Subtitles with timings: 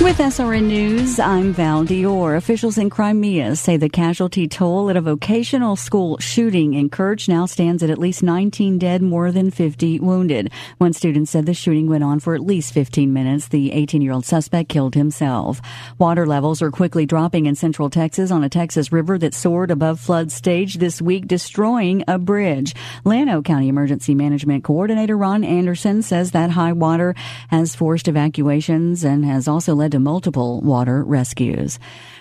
[0.00, 2.36] With SRN News, I'm Val Dior.
[2.36, 7.46] Officials in Crimea say the casualty toll at a vocational school shooting in Kerch now
[7.46, 10.50] stands at at least 19 dead, more than 50 wounded.
[10.78, 13.48] One student said the shooting went on for at least 15 minutes.
[13.48, 15.60] The 18 year old suspect killed himself.
[15.96, 20.00] Water levels are quickly dropping in central Texas on a Texas river that soared above
[20.00, 22.74] flood stage this week, destroying a bridge.
[23.04, 27.14] Llano County Emergency Management Coordinator Ron Anderson says that high water
[27.48, 31.78] has forced evacuations and has also led to multiple water rescues.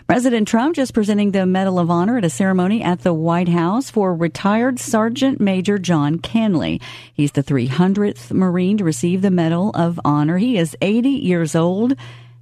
[0.08, 3.90] President Trump just presenting the Medal of Honor at a ceremony at the White House
[3.90, 6.82] for retired Sergeant Major John Canley.
[7.14, 10.38] He's the 300th Marine to receive the Medal of Honor.
[10.38, 11.96] He is 80 years old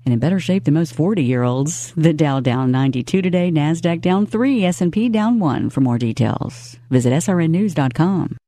[0.05, 1.94] and in better shape than most 40 year olds.
[1.95, 5.69] The Dow down 92 today, NASDAQ down 3, S&P down 1.
[5.69, 8.41] For more details, visit srnnews.com.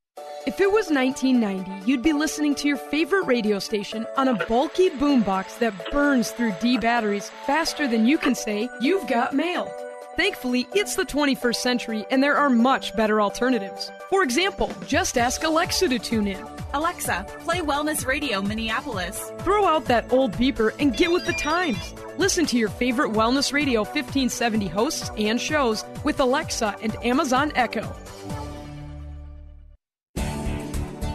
[0.45, 4.89] If it was 1990, you'd be listening to your favorite radio station on a bulky
[4.89, 9.73] boombox that burns through D batteries faster than you can say, You've got mail.
[10.17, 13.89] Thankfully, it's the 21st century and there are much better alternatives.
[14.09, 16.45] For example, just ask Alexa to tune in.
[16.73, 19.31] Alexa, play Wellness Radio Minneapolis.
[19.39, 21.93] Throw out that old beeper and get with the times.
[22.17, 27.95] Listen to your favorite Wellness Radio 1570 hosts and shows with Alexa and Amazon Echo.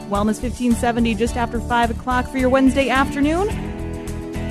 [0.09, 3.49] Wellness 1570 just after 5 o'clock for your Wednesday afternoon.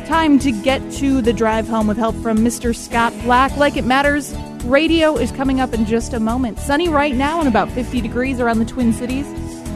[0.06, 2.76] Time to get to the drive home with help from Mr.
[2.76, 3.56] Scott Black.
[3.58, 6.60] Like it matters, radio is coming up in just a moment.
[6.60, 9.26] Sunny right now and about 50 degrees around the Twin Cities.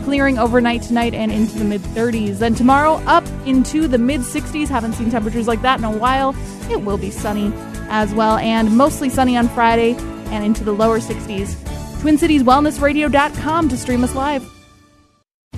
[0.06, 2.40] Clearing overnight tonight and into the mid 30s.
[2.40, 4.70] Then tomorrow up into the mid 60s.
[4.70, 6.36] Haven't seen temperatures like that in a while.
[6.70, 7.52] It will be sunny
[7.90, 9.96] as well and mostly sunny on Friday
[10.32, 11.56] and into the lower 60s.
[12.02, 14.61] TwinCitiesWellnessRadio.com to stream us live.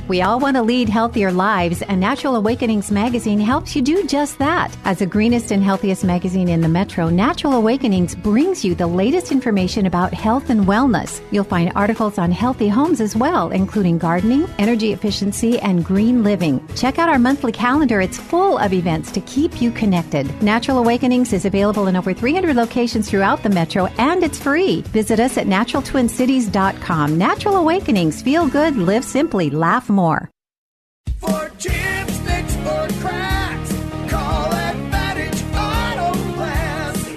[0.09, 4.37] We all want to lead healthier lives, and Natural Awakenings magazine helps you do just
[4.39, 4.75] that.
[4.83, 9.31] As the greenest and healthiest magazine in the metro, Natural Awakenings brings you the latest
[9.31, 11.21] information about health and wellness.
[11.31, 16.67] You'll find articles on healthy homes as well, including gardening, energy efficiency, and green living.
[16.75, 18.01] Check out our monthly calendar.
[18.01, 20.25] It's full of events to keep you connected.
[20.41, 24.81] Natural Awakenings is available in over 300 locations throughout the metro, and it's free.
[24.91, 27.17] Visit us at naturaltwincities.com.
[27.17, 28.21] Natural Awakenings.
[28.21, 30.29] Feel good, live simply, laugh more.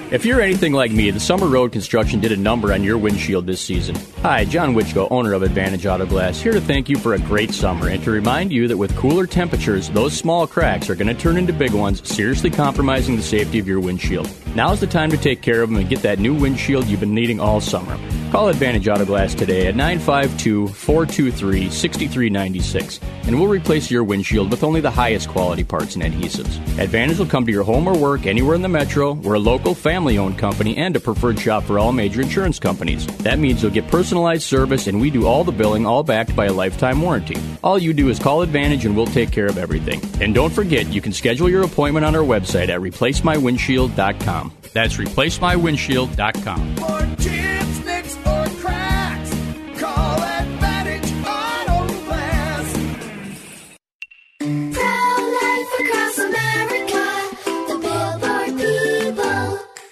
[0.08, 3.44] If you're anything like me, the summer road construction did a number on your windshield
[3.44, 3.96] this season.
[4.22, 7.52] Hi, John Wichko, owner of Advantage Auto Glass, here to thank you for a great
[7.52, 11.14] summer and to remind you that with cooler temperatures, those small cracks are going to
[11.20, 14.30] turn into big ones, seriously compromising the safety of your windshield.
[14.54, 17.12] Now's the time to take care of them and get that new windshield you've been
[17.12, 17.98] needing all summer.
[18.30, 24.62] Call Advantage Auto Glass today at 952 423 6396 and we'll replace your windshield with
[24.62, 26.58] only the highest quality parts and adhesives.
[26.78, 29.14] Advantage will come to your home or work anywhere in the metro.
[29.14, 33.06] We're a local family owned company and a preferred shop for all major insurance companies.
[33.18, 36.46] That means you'll get personalized service and we do all the billing, all backed by
[36.46, 37.36] a lifetime warranty.
[37.64, 40.00] All you do is call Advantage and we'll take care of everything.
[40.20, 44.52] And don't forget, you can schedule your appointment on our website at replacemywindshield.com.
[44.72, 46.95] That's replacemywindshield.com.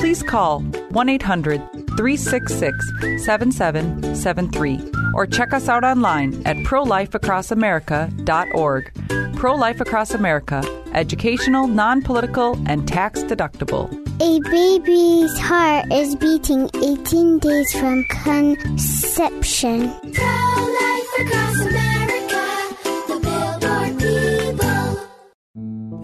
[0.00, 1.60] please call 1 800
[1.96, 4.80] 366 7773
[5.14, 8.92] or check us out online at prolifeacrossamerica.org.
[9.36, 10.62] Pro Life Across America,
[10.94, 13.90] educational, non political, and tax deductible.
[14.22, 19.90] A baby's heart is beating 18 days from conception.
[20.12, 22.74] Pro-life across America,
[23.08, 25.08] the Billboard people.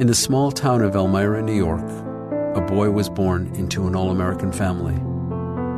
[0.00, 1.82] In the small town of Elmira, New York,
[2.56, 4.94] a boy was born into an all American family.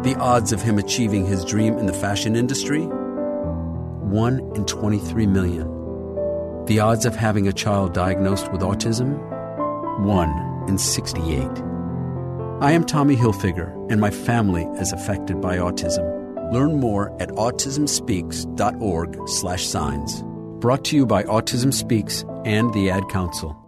[0.08, 2.84] The odds of him achieving his dream in the fashion industry?
[2.84, 5.66] 1 in 23 million.
[6.66, 9.18] The odds of having a child diagnosed with autism?
[10.04, 11.48] 1 in 68.
[12.60, 16.04] I am Tommy Hilfiger, and my family is affected by autism.
[16.52, 20.24] Learn more at autismspeaks.org/signs.
[20.60, 23.67] Brought to you by Autism Speaks and the Ad Council.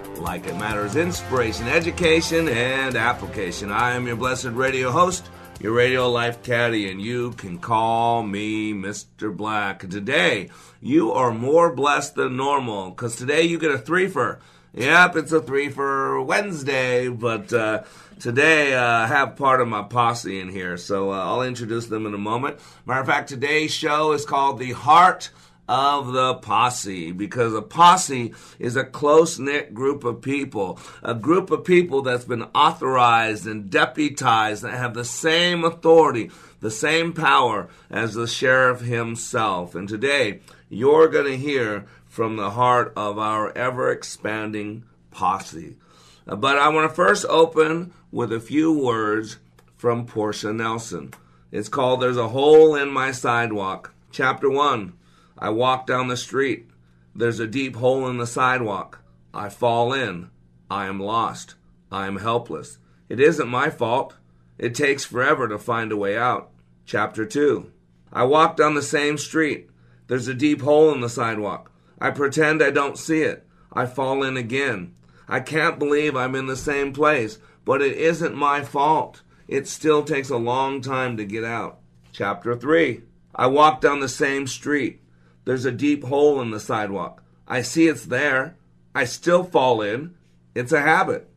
[0.21, 3.71] like it matters, inspiration, education, and application.
[3.71, 5.27] I am your blessed radio host,
[5.59, 9.35] your radio life caddy, and you can call me Mr.
[9.35, 9.79] Black.
[9.79, 14.39] Today, you are more blessed than normal because today you get a threefer.
[14.73, 17.83] Yep, it's a three for Wednesday, but uh,
[18.19, 22.05] today uh, I have part of my posse in here, so uh, I'll introduce them
[22.05, 22.59] in a moment.
[22.85, 25.31] Matter of fact, today's show is called The Heart
[25.71, 31.49] of the Posse because a posse is a close knit group of people, a group
[31.49, 36.29] of people that's been authorized and deputized that have the same authority,
[36.59, 39.73] the same power as the sheriff himself.
[39.73, 45.77] And today, you're going to hear from the heart of our ever expanding posse.
[46.25, 49.37] But I want to first open with a few words
[49.77, 51.13] from Portia Nelson.
[51.49, 53.93] It's called There's a Hole in My Sidewalk.
[54.11, 54.97] Chapter 1
[55.41, 56.69] I walk down the street.
[57.15, 58.99] There's a deep hole in the sidewalk.
[59.33, 60.29] I fall in.
[60.69, 61.55] I am lost.
[61.91, 62.77] I am helpless.
[63.09, 64.15] It isn't my fault.
[64.59, 66.51] It takes forever to find a way out.
[66.85, 67.71] Chapter 2
[68.13, 69.69] I walk down the same street.
[70.07, 71.71] There's a deep hole in the sidewalk.
[71.99, 73.47] I pretend I don't see it.
[73.73, 74.93] I fall in again.
[75.27, 79.21] I can't believe I'm in the same place, but it isn't my fault.
[79.47, 81.79] It still takes a long time to get out.
[82.11, 83.01] Chapter 3
[83.33, 85.00] I walk down the same street.
[85.45, 87.23] There's a deep hole in the sidewalk.
[87.47, 88.55] I see it's there.
[88.93, 90.15] I still fall in.
[90.53, 91.29] It's a habit.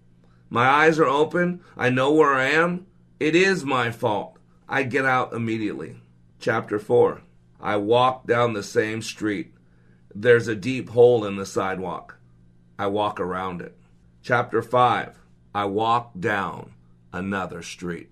[0.51, 1.61] My eyes are open.
[1.77, 2.87] I know where I am.
[3.19, 4.39] It is my fault.
[4.69, 6.01] I get out immediately.
[6.39, 7.23] Chapter 4
[7.61, 9.55] I walk down the same street.
[10.15, 12.19] There's a deep hole in the sidewalk.
[12.79, 13.77] I walk around it.
[14.23, 15.19] Chapter 5
[15.55, 16.73] I walk down
[17.13, 18.11] another street.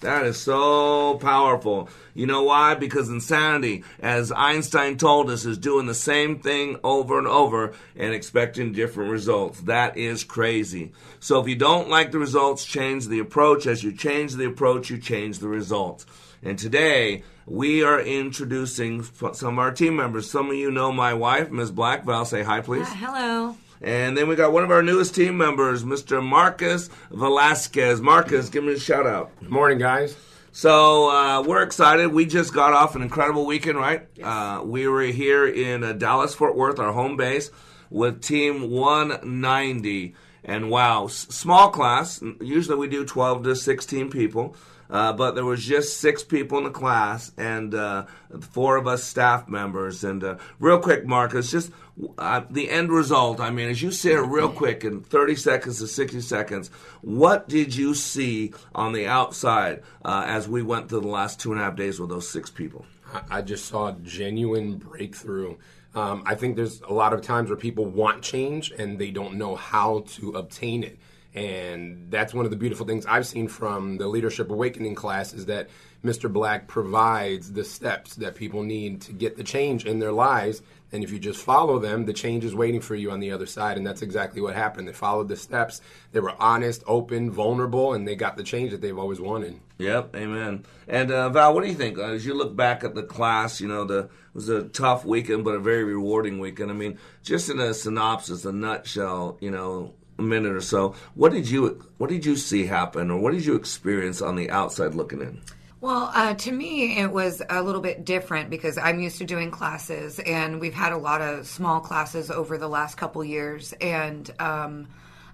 [0.00, 1.88] That is so powerful.
[2.14, 2.74] You know why?
[2.74, 8.14] Because insanity, as Einstein told us, is doing the same thing over and over and
[8.14, 9.60] expecting different results.
[9.62, 10.92] That is crazy.
[11.18, 13.66] So if you don't like the results, change the approach.
[13.66, 16.06] As you change the approach, you change the results.
[16.44, 20.30] And today, we are introducing some of our team members.
[20.30, 21.72] Some of you know my wife, Ms.
[21.72, 22.04] Black.
[22.04, 22.86] Val, say hi, please.
[22.88, 23.56] hello.
[23.80, 26.22] And then we got one of our newest team members, Mr.
[26.22, 28.00] Marcus Velasquez.
[28.00, 29.30] Marcus, give me a shout out.
[29.40, 30.16] Good Morning, guys.
[30.50, 32.08] So uh, we're excited.
[32.12, 34.08] We just got off an incredible weekend, right?
[34.20, 37.50] Uh, we were here in uh, Dallas, Fort Worth, our home base,
[37.90, 40.14] with Team 190.
[40.44, 42.20] And wow, s- small class.
[42.40, 44.56] Usually we do 12 to 16 people.
[44.90, 48.06] Uh, but there was just six people in the class and uh,
[48.40, 50.02] four of us staff members.
[50.02, 51.70] And uh, real quick, Marcus, just
[52.16, 53.38] uh, the end result.
[53.40, 56.68] I mean, as you say it real quick in 30 seconds to 60 seconds,
[57.02, 61.52] what did you see on the outside uh, as we went through the last two
[61.52, 62.86] and a half days with those six people?
[63.30, 65.56] I- just saw a genuine breakthrough.
[65.94, 69.34] Um, I think there's a lot of times where people want change and they don't
[69.34, 70.98] know how to obtain it.
[71.38, 75.46] And that's one of the beautiful things I've seen from the Leadership Awakening class is
[75.46, 75.68] that
[76.04, 76.32] Mr.
[76.32, 80.62] Black provides the steps that people need to get the change in their lives.
[80.90, 83.46] And if you just follow them, the change is waiting for you on the other
[83.46, 83.76] side.
[83.76, 84.88] And that's exactly what happened.
[84.88, 85.80] They followed the steps.
[86.10, 89.60] They were honest, open, vulnerable, and they got the change that they've always wanted.
[89.78, 90.64] Yep, amen.
[90.88, 93.60] And uh, Val, what do you think uh, as you look back at the class?
[93.60, 96.72] You know, the it was a tough weekend, but a very rewarding weekend.
[96.72, 100.94] I mean, just in a synopsis, a nutshell, you know, minute or so.
[101.14, 104.50] What did you What did you see happen, or what did you experience on the
[104.50, 105.40] outside looking in?
[105.80, 109.52] Well, uh, to me, it was a little bit different because I'm used to doing
[109.52, 114.28] classes, and we've had a lot of small classes over the last couple years, and
[114.40, 114.88] um,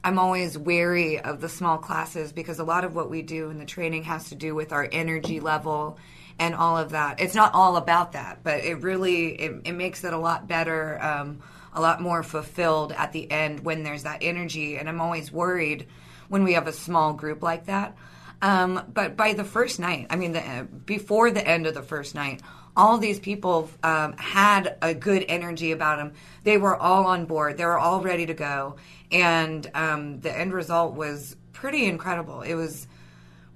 [0.05, 3.59] I'm always wary of the small classes because a lot of what we do in
[3.59, 5.99] the training has to do with our energy level
[6.38, 7.21] and all of that.
[7.21, 11.03] It's not all about that, but it really it, it makes it a lot better.
[11.03, 11.41] Um,
[11.75, 14.76] a lot more fulfilled at the end when there's that energy.
[14.76, 15.87] And I'm always worried
[16.28, 17.97] when we have a small group like that.
[18.40, 21.83] Um, but by the first night, I mean, the, uh, before the end of the
[21.83, 22.43] first night,
[22.76, 26.12] all these people um, had a good energy about them.
[26.43, 27.57] They were all on board.
[27.57, 28.76] They were all ready to go,
[29.12, 32.43] and um, the end result was pretty incredible.
[32.43, 32.87] It was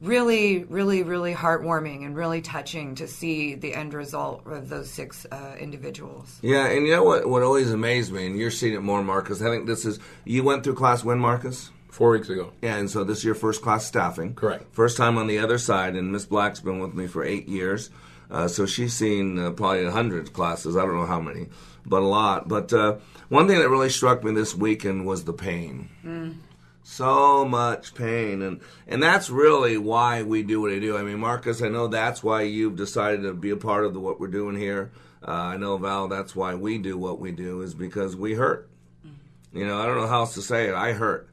[0.01, 5.27] really, really, really heartwarming and really touching to see the end result of those six
[5.31, 6.39] uh, individuals.
[6.43, 7.29] Yeah, and you know what?
[7.29, 9.43] What always amazed me, and you're seeing it more, Marcus.
[9.43, 11.71] I think this is you went through class when, Marcus?
[11.91, 12.53] Four weeks ago.
[12.63, 14.35] Yeah, and so this is your first class staffing.
[14.35, 14.73] Correct.
[14.73, 17.91] First time on the other side, and Miss Black's been with me for eight years.
[18.31, 20.77] Uh, so she's seen uh, probably a hundred classes.
[20.77, 21.49] I don't know how many,
[21.87, 22.47] but a lot.
[22.47, 22.99] But uh,
[23.31, 25.89] one thing that really struck me this weekend was the pain.
[26.05, 26.35] Mm.
[26.91, 30.97] So much pain, and and that's really why we do what we do.
[30.97, 34.01] I mean, Marcus, I know that's why you've decided to be a part of the,
[34.01, 34.91] what we're doing here.
[35.23, 38.71] Uh, I know Val, that's why we do what we do is because we hurt.
[39.53, 40.75] You know, I don't know how else to say it.
[40.75, 41.29] I hurt.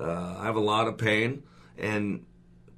[0.00, 1.42] Uh, I have a lot of pain,
[1.76, 2.24] and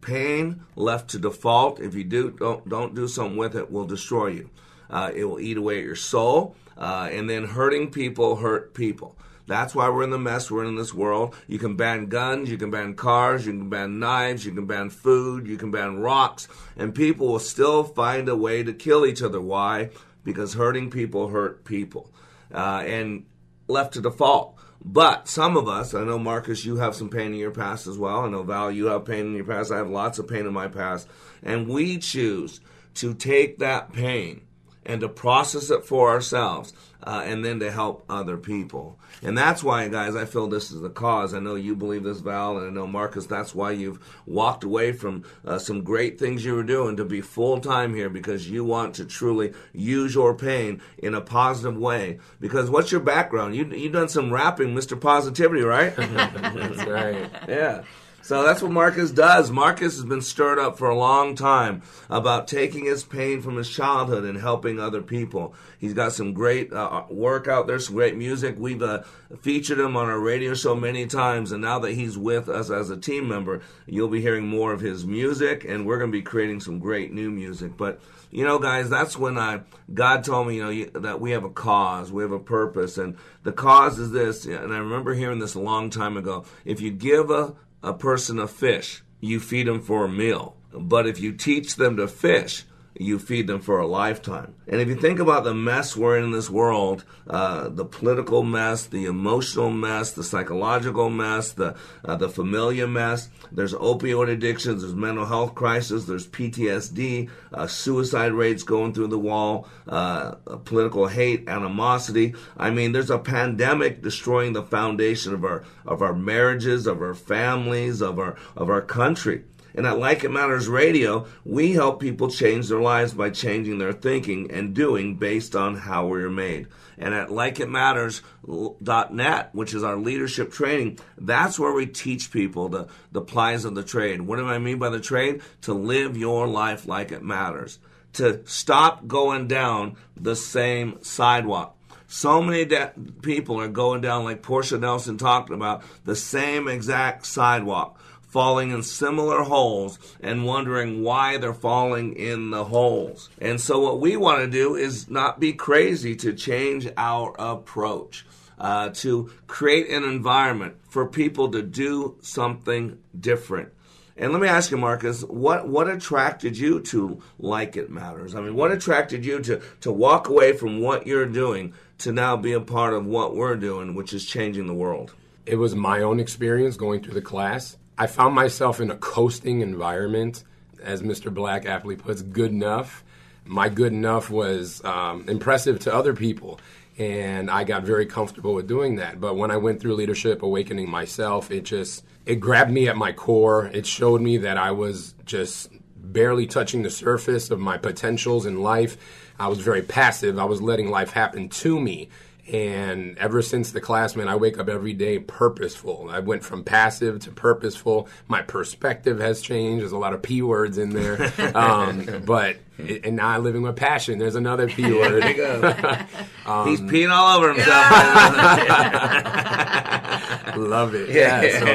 [0.00, 4.28] pain left to default, if you do don't don't do something with it, will destroy
[4.28, 4.50] you.
[4.88, 9.18] Uh, it will eat away at your soul, uh, and then hurting people hurt people.
[9.46, 11.34] That's why we're in the mess we're in this world.
[11.46, 14.90] You can ban guns, you can ban cars, you can ban knives, you can ban
[14.90, 19.22] food, you can ban rocks, and people will still find a way to kill each
[19.22, 19.40] other.
[19.40, 19.90] Why?
[20.24, 22.12] Because hurting people hurt people,
[22.54, 23.26] uh, and
[23.66, 24.58] left to default.
[24.84, 27.98] But some of us, I know Marcus, you have some pain in your past as
[27.98, 28.20] well.
[28.20, 29.70] I know Val, you have pain in your past.
[29.70, 31.08] I have lots of pain in my past.
[31.42, 32.60] And we choose
[32.94, 34.42] to take that pain
[34.84, 36.72] and to process it for ourselves
[37.04, 38.98] uh, and then to help other people.
[39.22, 41.34] And that's why, guys, I feel this is the cause.
[41.34, 44.92] I know you believe this, Val, and I know Marcus, that's why you've walked away
[44.92, 48.64] from uh, some great things you were doing to be full time here because you
[48.64, 52.18] want to truly use your pain in a positive way.
[52.40, 53.54] Because what's your background?
[53.54, 55.00] You, you've done some rapping, Mr.
[55.00, 55.94] Positivity, right?
[55.96, 57.30] That's right.
[57.48, 57.82] Yeah.
[58.22, 59.50] So that's what Marcus does.
[59.50, 63.68] Marcus has been stirred up for a long time about taking his pain from his
[63.68, 65.54] childhood and helping other people.
[65.78, 68.54] He's got some great uh, work out there, some great music.
[68.56, 69.02] We've uh,
[69.40, 72.90] featured him on our radio show many times, and now that he's with us as
[72.90, 76.22] a team member, you'll be hearing more of his music, and we're going to be
[76.22, 77.76] creating some great new music.
[77.76, 78.00] But
[78.30, 79.62] you know, guys, that's when I
[79.92, 82.98] God told me, you know, you, that we have a cause, we have a purpose,
[82.98, 84.46] and the cause is this.
[84.46, 86.44] And I remember hearing this a long time ago.
[86.64, 90.56] If you give a a person a fish, you feed them for a meal.
[90.72, 92.64] But if you teach them to fish,
[92.98, 94.54] you feed them for a lifetime.
[94.68, 98.86] And if you think about the mess we're in this world, uh, the political mess,
[98.86, 104.94] the emotional mess, the psychological mess, the uh, the familiar mess, there's opioid addictions, there's
[104.94, 110.32] mental health crisis, there's PTSD, uh, suicide rates going through the wall, uh,
[110.64, 112.34] political hate, animosity.
[112.56, 117.14] I mean, there's a pandemic destroying the foundation of our of our marriages, of our
[117.14, 119.44] families, of our of our country.
[119.74, 123.92] And at Like It Matters Radio, we help people change their lives by changing their
[123.92, 126.68] thinking and doing based on how we are made.
[126.98, 133.22] And at likeitmatters.net, which is our leadership training, that's where we teach people the, the
[133.22, 134.20] plies of the trade.
[134.22, 135.40] What do I mean by the trade?
[135.62, 137.80] To live your life like it matters.
[138.14, 141.78] To stop going down the same sidewalk.
[142.08, 147.24] So many de- people are going down, like Portia Nelson talked about, the same exact
[147.24, 147.98] sidewalk
[148.32, 153.28] falling in similar holes and wondering why they're falling in the holes.
[153.40, 158.26] And so, what we want to do is not be crazy to change our approach.
[158.58, 163.72] Uh, to create an environment for people to do something different.
[164.16, 168.36] And let me ask you, Marcus, what, what attracted you to Like It Matters?
[168.36, 172.36] I mean, what attracted you to, to walk away from what you're doing to now
[172.36, 175.12] be a part of what we're doing, which is changing the world?
[175.44, 177.76] It was my own experience going through the class.
[178.02, 180.42] I found myself in a coasting environment,
[180.82, 181.32] as Mr.
[181.32, 183.04] Black aptly puts, good enough.
[183.44, 186.58] My good enough was um, impressive to other people,
[186.98, 189.20] and I got very comfortable with doing that.
[189.20, 193.12] But when I went through Leadership Awakening myself, it just it grabbed me at my
[193.12, 193.66] core.
[193.66, 198.64] It showed me that I was just barely touching the surface of my potentials in
[198.64, 198.96] life.
[199.38, 200.40] I was very passive.
[200.40, 202.08] I was letting life happen to me.
[202.50, 206.08] And ever since the class, man, I wake up every day purposeful.
[206.10, 208.08] I went from passive to purposeful.
[208.26, 209.82] My perspective has changed.
[209.82, 211.32] There's a lot of P words in there.
[211.54, 214.18] Um, but, and now I'm living with passion.
[214.18, 215.22] There's another P word.
[215.22, 215.96] There you go.
[216.44, 217.68] Um, He's peeing all over himself.
[220.56, 221.10] love it.
[221.10, 221.42] Yeah.
[221.42, 221.58] Yeah.
[221.58, 221.66] so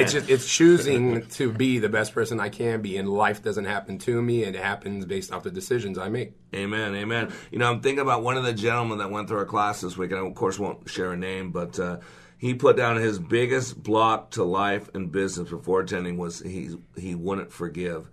[0.00, 3.66] it's just it's choosing to be the best person I can be, and life doesn't
[3.66, 6.32] happen to me; it happens based off the decisions I make.
[6.54, 7.32] Amen, amen.
[7.50, 9.96] You know, I'm thinking about one of the gentlemen that went through our class this
[9.96, 11.98] week, and I, of course, won't share a name, but uh,
[12.38, 17.14] he put down his biggest block to life and business before attending was he he
[17.14, 18.08] wouldn't forgive,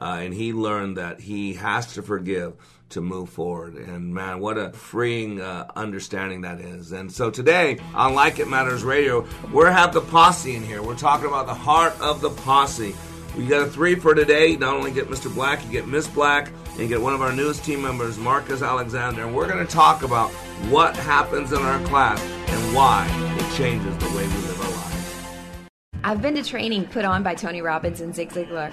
[0.00, 2.54] uh, and he learned that he has to forgive
[2.90, 3.74] to move forward.
[3.74, 6.92] And man, what a freeing uh, understanding that is.
[6.92, 10.82] And so today on Like It Matters Radio, we're have the posse in here.
[10.82, 12.94] We're talking about the heart of the posse.
[13.36, 14.48] We got a three for today.
[14.48, 15.32] You not only get Mr.
[15.32, 18.62] Black, you get Miss Black, and you get one of our newest team members, Marcus
[18.62, 19.22] Alexander.
[19.22, 20.30] And we're going to talk about
[20.70, 25.70] what happens in our class and why it changes the way we live our lives.
[26.04, 28.72] I've been to training put on by Tony Robbins and Zig Ziglar,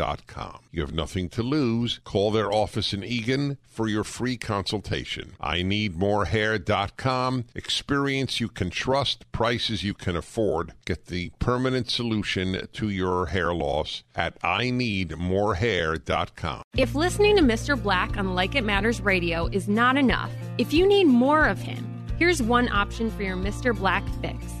[0.71, 1.99] You have nothing to lose.
[2.03, 5.33] Call their office in Eagan for your free consultation.
[5.39, 7.45] I need morehair.com.
[7.55, 10.73] Experience you can trust, prices you can afford.
[10.85, 16.63] Get the permanent solution to your hair loss at I need morehair.com.
[16.75, 17.81] If listening to Mr.
[17.81, 21.85] Black on Like It Matters Radio is not enough, if you need more of him,
[22.17, 23.75] here's one option for your Mr.
[23.75, 24.60] Black fix.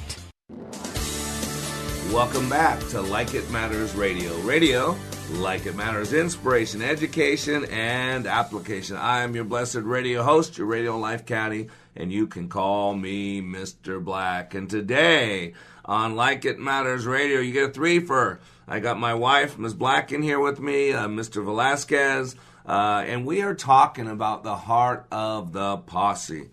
[2.11, 4.35] Welcome back to Like It Matters Radio.
[4.39, 4.97] Radio,
[5.29, 8.97] like it matters, inspiration, education, and application.
[8.97, 13.41] I am your blessed radio host, your radio life caddy, and you can call me
[13.41, 14.03] Mr.
[14.03, 14.53] Black.
[14.53, 15.53] And today
[15.85, 18.41] on Like It Matters Radio, you get a three for.
[18.67, 19.73] I got my wife, Ms.
[19.73, 21.43] Black, in here with me, uh, Mr.
[21.43, 22.35] Velasquez,
[22.65, 26.49] uh, and we are talking about the heart of the posse.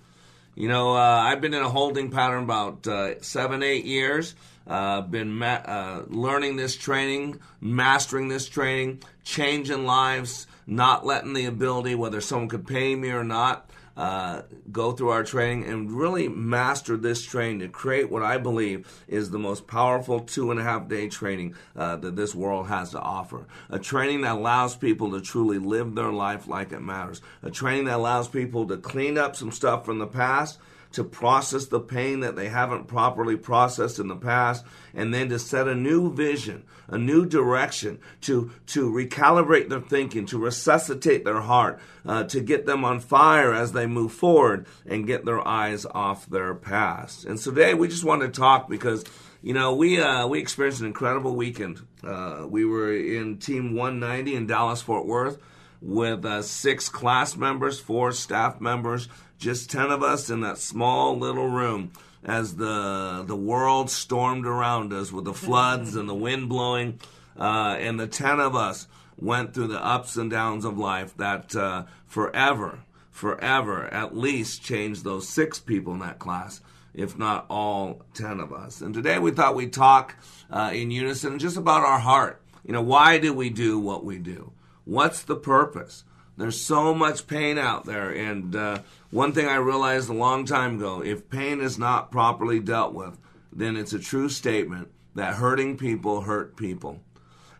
[0.59, 4.35] You know, uh, I've been in a holding pattern about uh, seven, eight years.
[4.67, 11.45] Uh, been ma- uh, learning this training, mastering this training, changing lives, not letting the
[11.45, 13.68] ability, whether someone could pay me or not,
[13.99, 18.87] uh, go through our training and really master this training to create what I believe
[19.09, 22.93] is the most powerful two and a half day training uh, that this world has
[22.93, 23.49] to offer.
[23.69, 27.21] A training that allows people to truly live their life like it matters.
[27.43, 30.61] A training that allows people to clean up some stuff from the past
[30.93, 35.39] to process the pain that they haven't properly processed in the past, and then to
[35.39, 41.41] set a new vision, a new direction, to, to recalibrate their thinking, to resuscitate their
[41.41, 45.85] heart, uh, to get them on fire as they move forward and get their eyes
[45.87, 47.25] off their past.
[47.25, 49.05] And so today we just want to talk because
[49.43, 51.81] you know, we uh, we experienced an incredible weekend.
[52.03, 55.39] Uh, we were in Team 190 in Dallas Fort Worth
[55.81, 61.19] with uh, six class members, four staff members, just ten of us in that small
[61.19, 61.93] little room
[62.25, 67.01] as the the world stormed around us with the floods and the wind blowing,
[67.39, 71.55] uh, and the ten of us went through the ups and downs of life that
[71.57, 76.61] uh, forever, forever, at least changed those six people in that class
[76.99, 78.81] if not all 10 of us.
[78.81, 80.17] And today we thought we'd talk
[80.51, 82.43] uh, in unison just about our heart.
[82.67, 84.53] You know, why do we do what we do?
[84.85, 86.03] What's the purpose?
[86.39, 88.11] There's so much pain out there.
[88.11, 88.79] And uh,
[89.11, 93.19] one thing I realized a long time ago if pain is not properly dealt with,
[93.53, 97.01] then it's a true statement that hurting people hurt people.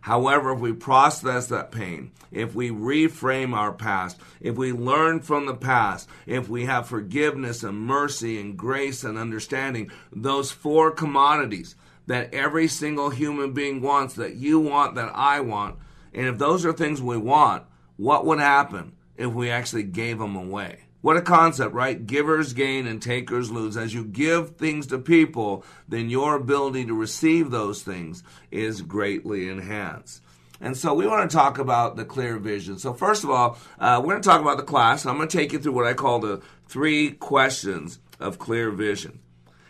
[0.03, 5.47] However, if we process that pain, if we reframe our past, if we learn from
[5.47, 11.75] the past, if we have forgiveness and mercy and grace and understanding, those four commodities
[12.07, 15.77] that every single human being wants, that you want, that I want,
[16.15, 17.65] and if those are things we want,
[17.99, 20.85] what would happen if we actually gave them away?
[21.01, 22.07] What a concept, right?
[22.07, 23.77] Givers gain and takers lose.
[23.77, 29.49] As you give things to people, then your ability to receive those things is greatly
[29.49, 30.23] enhanced.
[30.61, 32.79] And so we want to talk about the clear vision.
[32.79, 35.07] So, first of all, uh, we're going to talk about the class.
[35.07, 39.21] I'm going to take you through what I call the three questions of clear vision.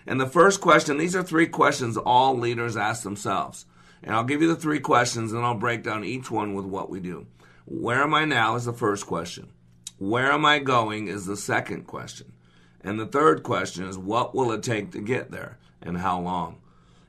[0.06, 3.66] And the first question, these are three questions all leaders ask themselves.
[4.02, 6.88] And I'll give you the three questions and I'll break down each one with what
[6.88, 7.26] we do.
[7.70, 9.50] Where am I now is the first question.
[9.98, 12.32] Where am I going is the second question.
[12.80, 16.62] And the third question is what will it take to get there and how long?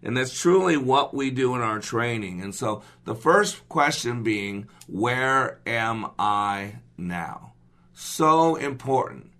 [0.04, 2.41] And that's truly what we do in our training.
[2.41, 7.54] And so the first question being, where am I now?
[7.93, 9.32] So important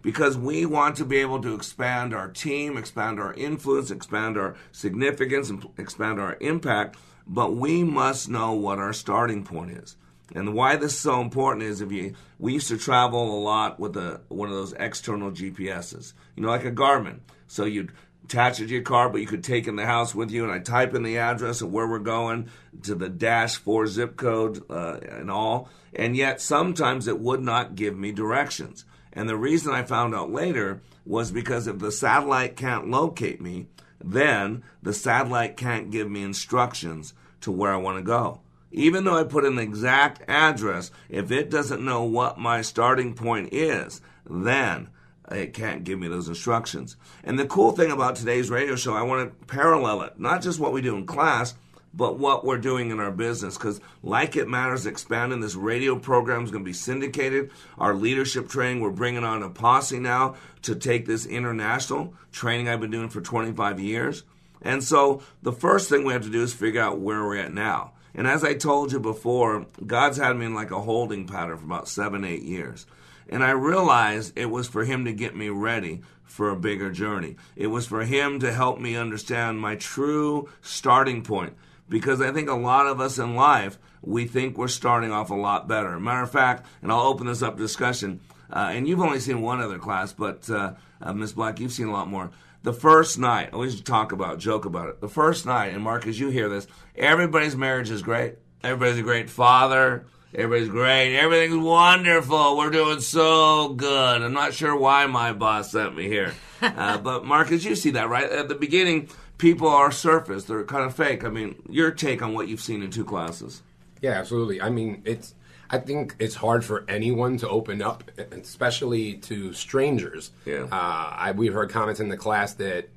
[0.00, 4.54] because we want to be able to expand our team, expand our influence, expand our
[4.70, 9.96] significance, and expand our impact, but we must know what our starting point is.
[10.34, 13.80] And why this is so important is if you we used to travel a lot
[13.80, 17.20] with a one of those external GPSs, you know, like a Garmin.
[17.46, 17.92] So you'd
[18.24, 20.44] attach it to your car, but you could take in the house with you.
[20.44, 22.50] And I type in the address of where we're going
[22.82, 25.70] to the dash four zip code uh, and all.
[25.94, 28.84] And yet sometimes it would not give me directions.
[29.14, 33.66] And the reason I found out later was because if the satellite can't locate me,
[34.04, 38.42] then the satellite can't give me instructions to where I want to go.
[38.70, 43.52] Even though I put an exact address, if it doesn't know what my starting point
[43.52, 44.88] is, then
[45.30, 46.96] it can't give me those instructions.
[47.24, 50.60] And the cool thing about today's radio show, I want to parallel it, not just
[50.60, 51.54] what we do in class,
[51.94, 53.56] but what we're doing in our business.
[53.56, 57.50] Because Like It Matters expanding, this radio program is going to be syndicated.
[57.78, 62.80] Our leadership training, we're bringing on a posse now to take this international training I've
[62.80, 64.24] been doing for 25 years.
[64.62, 67.52] And so the first thing we have to do is figure out where we're at
[67.52, 67.92] now.
[68.14, 71.64] And as I told you before, God's had me in like a holding pattern for
[71.64, 72.86] about seven, eight years.
[73.28, 77.36] And I realized it was for Him to get me ready for a bigger journey.
[77.56, 81.54] It was for Him to help me understand my true starting point.
[81.88, 85.34] Because I think a lot of us in life, we think we're starting off a
[85.34, 85.98] lot better.
[85.98, 89.42] Matter of fact, and I'll open this up to discussion, uh, and you've only seen
[89.42, 91.32] one other class, but uh, uh, Ms.
[91.32, 92.30] Black, you've seen a lot more.
[92.68, 95.00] The first night, I always talk about, joke about it.
[95.00, 98.34] The first night, and Mark, as you hear this, everybody's marriage is great.
[98.62, 100.04] Everybody's a great father.
[100.34, 101.16] Everybody's great.
[101.16, 102.58] Everything's wonderful.
[102.58, 104.20] We're doing so good.
[104.20, 106.34] I'm not sure why my boss sent me here.
[106.60, 108.28] Uh, but Marcus, you see that, right?
[108.30, 110.44] At the beginning, people are surface.
[110.44, 111.24] They're kind of fake.
[111.24, 113.62] I mean, your take on what you've seen in two classes.
[114.02, 114.60] Yeah, absolutely.
[114.60, 115.34] I mean, it's.
[115.70, 120.30] I think it's hard for anyone to open up, especially to strangers.
[120.44, 120.66] Yeah.
[120.70, 122.88] Uh, I, we've heard comments in the class that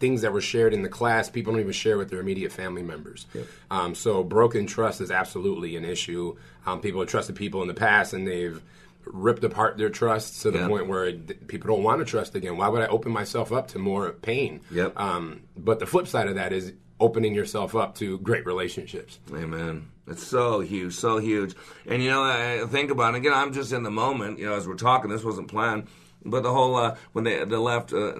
[0.00, 2.82] things that were shared in the class, people don't even share with their immediate family
[2.82, 3.26] members.
[3.34, 3.46] Yep.
[3.70, 6.36] Um, so broken trust is absolutely an issue.
[6.66, 8.60] Um, people have trusted people in the past, and they've
[9.04, 12.56] ripped apart their trust to the point where it, people don't want to trust again.
[12.56, 14.60] Why would I open myself up to more pain?
[14.70, 14.98] Yep.
[14.98, 19.18] Um, but the flip side of that is opening yourself up to great relationships.
[19.32, 19.88] Amen.
[20.10, 21.54] It's so huge, so huge.
[21.86, 23.32] And you know, I think about it again.
[23.32, 24.40] I'm just in the moment.
[24.40, 25.86] You know, as we're talking, this wasn't planned.
[26.24, 28.14] But the whole uh, when they the left uh,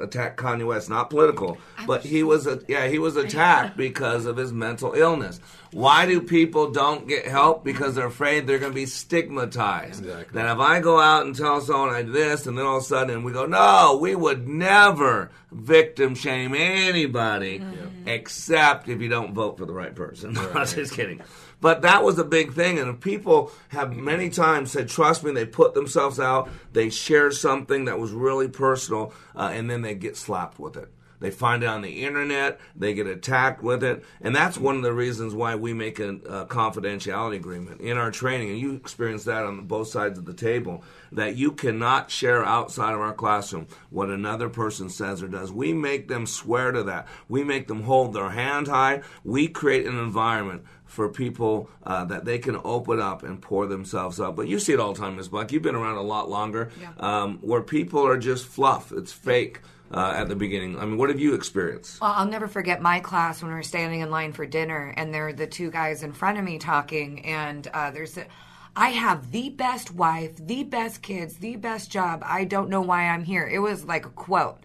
[0.00, 4.36] attacked Kanye West, not political, but he was a, yeah he was attacked because of
[4.38, 5.38] his mental illness.
[5.72, 7.64] Why do people don't get help?
[7.64, 10.04] Because they're afraid they're going to be stigmatized.
[10.32, 12.82] That if I go out and tell someone I did this, and then all of
[12.82, 17.62] a sudden we go, no, we would never victim shame anybody
[18.06, 20.36] except if you don't vote for the right person.
[20.54, 21.20] I'm just kidding.
[21.62, 25.46] But that was a big thing, and people have many times said, "Trust me," they
[25.46, 30.16] put themselves out, they share something that was really personal, uh, and then they get
[30.16, 30.90] slapped with it.
[31.22, 34.82] They find it on the internet, they get attacked with it, and that's one of
[34.82, 38.50] the reasons why we make a, a confidentiality agreement in our training.
[38.50, 40.82] And you experience that on both sides of the table
[41.12, 45.52] that you cannot share outside of our classroom what another person says or does.
[45.52, 47.06] We make them swear to that.
[47.28, 49.02] We make them hold their hand high.
[49.22, 54.20] We create an environment for people uh, that they can open up and pour themselves
[54.20, 54.36] up.
[54.36, 55.28] But you see it all the time, Ms.
[55.28, 55.52] Black.
[55.52, 58.92] You've been around a lot longer, um, where people are just fluff.
[58.92, 59.60] It's fake
[59.92, 60.78] uh, at the beginning.
[60.78, 62.00] I mean, what have you experienced?
[62.00, 65.12] Well, I'll never forget my class when we were standing in line for dinner, and
[65.12, 68.16] there are the two guys in front of me talking, and uh, there's.
[68.16, 68.26] A,
[68.74, 72.22] I have the best wife, the best kids, the best job.
[72.24, 73.46] I don't know why I'm here.
[73.46, 74.60] It was like a quote.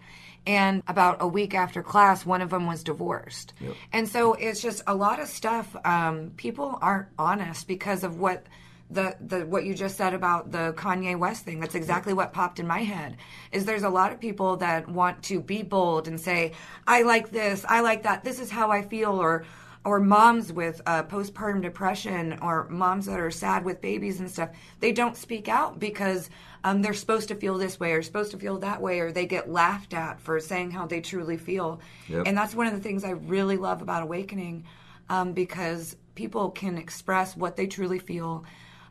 [0.46, 3.52] And about a week after class, one of them was divorced.
[3.92, 5.76] And so it's just a lot of stuff.
[5.84, 8.46] Um, people aren't honest because of what
[8.90, 11.60] the the what you just said about the Kanye West thing.
[11.60, 13.16] That's exactly what popped in my head.
[13.52, 16.52] Is there's a lot of people that want to be bold and say,
[16.86, 19.44] I like this, I like that, this is how I feel, or
[19.84, 24.50] or moms with uh, postpartum depression, or moms that are sad with babies and stuff.
[24.80, 26.28] They don't speak out because
[26.64, 29.26] um, they're supposed to feel this way or supposed to feel that way, or they
[29.26, 31.80] get laughed at for saying how they truly feel.
[32.08, 32.24] Yep.
[32.26, 34.64] And that's one of the things I really love about Awakening,
[35.08, 38.44] um, because people can express what they truly feel,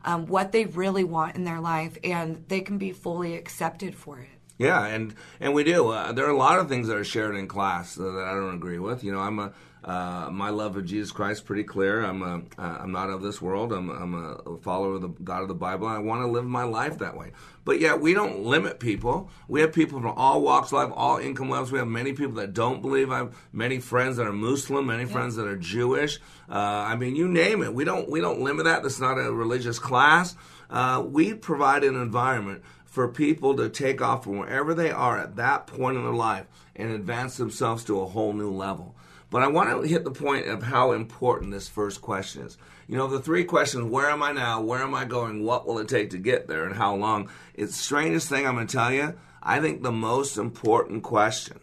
[0.04, 4.20] um, what they really want in their life, and they can be fully accepted for
[4.20, 4.28] it.
[4.58, 5.88] Yeah, and and we do.
[5.90, 8.54] Uh, there are a lot of things that are shared in class that I don't
[8.54, 9.04] agree with.
[9.04, 9.52] You know, I'm a
[9.84, 12.04] uh, my love of Jesus Christ pretty clear.
[12.04, 13.72] I'm a uh, I'm not of this world.
[13.72, 15.86] I'm I'm a follower of the God of the Bible.
[15.86, 17.30] I want to live my life that way.
[17.64, 19.30] But yet we don't limit people.
[19.46, 21.70] We have people from all walks of life, all income levels.
[21.70, 23.12] We have many people that don't believe.
[23.12, 26.18] I have many friends that are Muslim, many friends that are Jewish.
[26.50, 27.74] Uh, I mean, you name it.
[27.74, 28.82] We don't we don't limit that.
[28.82, 30.34] That's not a religious class.
[30.70, 35.36] Uh, we provide an environment for people to take off from wherever they are at
[35.36, 38.96] that point in their life and advance themselves to a whole new level.
[39.30, 42.56] But I want to hit the point of how important this first question is.
[42.86, 44.62] You know, the three questions where am I now?
[44.62, 45.44] Where am I going?
[45.44, 46.64] What will it take to get there?
[46.64, 47.28] And how long?
[47.54, 49.18] It's the strangest thing I'm going to tell you.
[49.42, 51.60] I think the most important question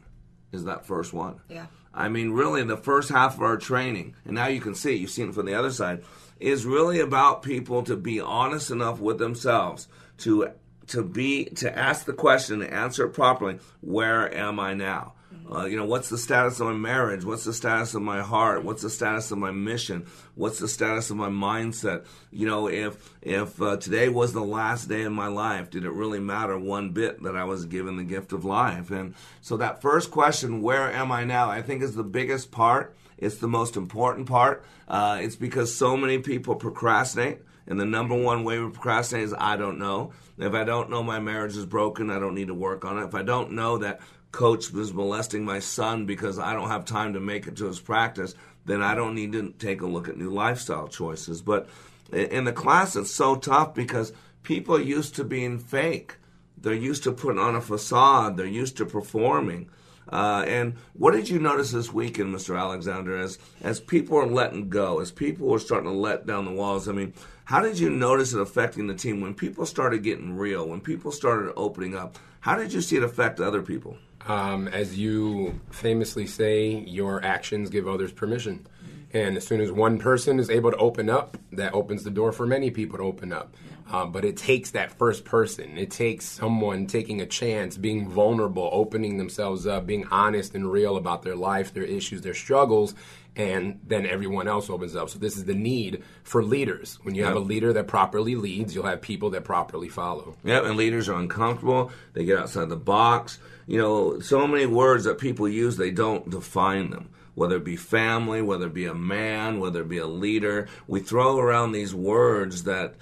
[0.51, 1.41] is that first one.
[1.49, 1.65] Yeah.
[1.95, 5.09] I mean, really, the first half of our training, and now you can see, you've
[5.09, 6.03] seen it from the other side,
[6.39, 9.87] is really about people to be honest enough with themselves
[10.19, 10.49] to
[10.87, 13.59] to be to ask the question and answer it properly.
[13.81, 15.13] Where am I now?
[15.49, 17.23] Uh, you know, what's the status of my marriage?
[17.23, 18.63] What's the status of my heart?
[18.63, 20.07] What's the status of my mission?
[20.33, 22.05] What's the status of my mindset?
[22.31, 25.91] You know, if if uh, today was the last day of my life, did it
[25.91, 28.91] really matter one bit that I was given the gift of life?
[28.91, 31.49] And so that first question, where am I now?
[31.49, 32.95] I think is the biggest part.
[33.17, 34.65] It's the most important part.
[34.87, 37.39] Uh, it's because so many people procrastinate.
[37.67, 40.13] And the number one way we procrastinate is I don't know.
[40.37, 43.05] If I don't know my marriage is broken, I don't need to work on it.
[43.05, 44.01] If I don't know that
[44.35, 47.79] coach was molesting my son because I don't have time to make it to his
[47.79, 51.41] practice, then I don't need to take a look at new lifestyle choices.
[51.41, 51.69] But
[52.11, 54.11] in the class, it's so tough because
[54.43, 56.17] people are used to being fake.
[56.57, 58.35] They're used to putting on a facade.
[58.35, 59.69] They're used to performing.
[60.09, 62.59] Uh, and what did you notice this weekend, Mr.
[62.59, 66.51] Alexander, as as people are letting go, as people are starting to let down the
[66.51, 66.89] walls?
[66.89, 67.13] I mean,
[67.45, 71.11] how did you notice it affecting the team when people started getting real, when people
[71.11, 72.19] started opening up?
[72.45, 73.97] How did you see it affect other people?
[74.27, 78.67] Um, as you famously say, your actions give others permission.
[79.13, 82.31] And as soon as one person is able to open up, that opens the door
[82.31, 83.55] for many people to open up.
[83.91, 85.75] Um, but it takes that first person.
[85.75, 90.97] It takes someone taking a chance, being vulnerable, opening themselves up, being honest and real
[90.97, 92.93] about their life, their issues, their struggles,
[93.35, 95.09] and then everyone else opens up.
[95.09, 96.99] So this is the need for leaders.
[97.03, 100.35] When you have a leader that properly leads, you'll have people that properly follow.
[100.43, 101.91] Yeah, and leaders are uncomfortable.
[102.13, 103.39] They get outside the box.
[103.67, 107.09] You know, so many words that people use, they don't define them.
[107.33, 111.01] Whether it be family, whether it be a man, whether it be a leader, we
[111.01, 112.95] throw around these words that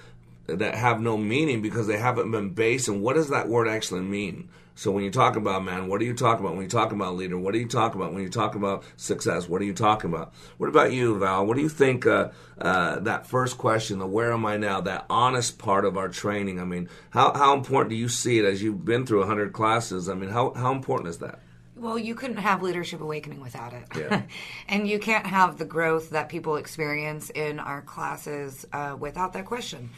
[0.48, 4.02] that have no meaning because they haven't been based And what does that word actually
[4.02, 4.50] mean.
[4.76, 6.56] So when you talk about man, what are you talking about?
[6.56, 8.14] When you talk about leader, what are you talking about?
[8.14, 10.34] When you talk about success, what are you talking about?
[10.58, 11.46] What about you, Val?
[11.46, 12.30] What do you think uh,
[12.60, 16.60] uh, that first question, the where am I now, that honest part of our training?
[16.60, 20.10] I mean, how, how important do you see it as you've been through 100 classes?
[20.10, 21.40] I mean, how, how important is that?
[21.76, 23.86] Well, you couldn't have Leadership Awakening without it.
[23.96, 24.22] Yeah.
[24.68, 29.46] and you can't have the growth that people experience in our classes uh, without that
[29.46, 29.92] question.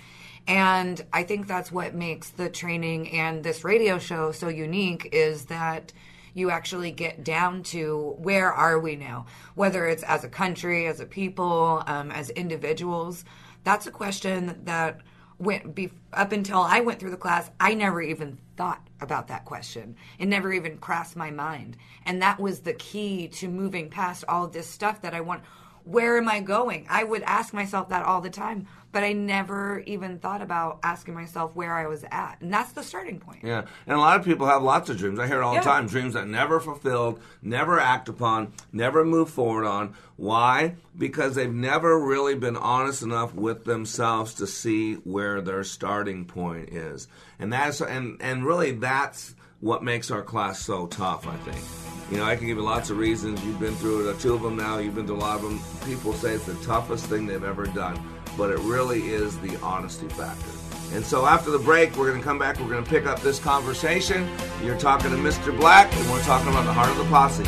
[0.47, 5.45] And I think that's what makes the training and this radio show so unique is
[5.45, 5.91] that
[6.36, 10.99] you actually get down to where are we now, whether it's as a country, as
[10.99, 13.25] a people, um, as individuals.
[13.63, 15.01] That's a question that
[15.39, 17.49] went be, up until I went through the class.
[17.60, 19.95] I never even thought about that question.
[20.19, 24.47] It never even crossed my mind, and that was the key to moving past all
[24.47, 25.43] this stuff that I want.
[25.86, 26.86] Where am I going?
[26.89, 31.15] I would ask myself that all the time but I never even thought about asking
[31.15, 32.38] myself where I was at.
[32.39, 33.39] And that's the starting point.
[33.43, 35.19] Yeah, and a lot of people have lots of dreams.
[35.19, 35.60] I hear it all Yeah.
[35.60, 39.95] the time dreams that never fulfilled, never act upon, never move forward on.
[40.15, 40.76] Why?
[40.98, 46.69] Because they've never really been honest enough with themselves to see where their starting point
[46.69, 47.10] is.
[47.38, 49.35] And that's and and really that's
[49.65, 52.12] what makes our class so tough, I think.
[52.12, 53.43] You know, I can give you lots of reasons.
[53.43, 54.78] You've been through it, two of them now.
[54.78, 55.60] You've been through a lot of them.
[55.88, 57.99] People say it's the toughest thing they've ever done,
[58.38, 60.51] but it really is the honesty factor.
[60.95, 62.60] And so after the break, we're going to come back.
[62.60, 64.30] We're going to pick up this conversation.
[64.63, 65.58] You're talking to Mr.
[65.58, 67.43] Black, and we're talking about the heart of the posse.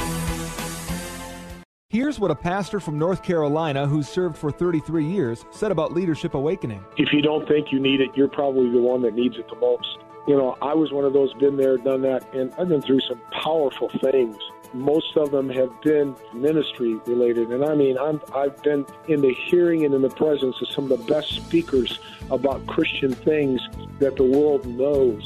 [1.91, 6.33] Here's what a pastor from North Carolina who's served for 33 years said about Leadership
[6.33, 6.83] Awakening.
[6.97, 9.59] If you don't think you need it, you're probably the one that needs it the
[9.59, 9.99] most.
[10.27, 12.99] You know, I was one of those, been there, done that, and I've been through
[12.99, 14.35] some powerful things.
[14.73, 19.33] Most of them have been ministry related, and I mean, I'm, I've been in the
[19.33, 23.61] hearing and in the presence of some of the best speakers about Christian things
[23.99, 25.23] that the world knows.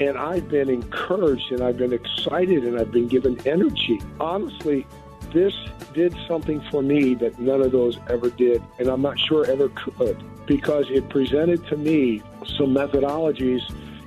[0.00, 4.00] And I've been encouraged, and I've been excited, and I've been given energy.
[4.18, 4.86] Honestly,
[5.34, 5.52] this
[5.92, 9.68] did something for me that none of those ever did, and I'm not sure ever
[9.68, 12.22] could, because it presented to me
[12.56, 13.60] some methodologies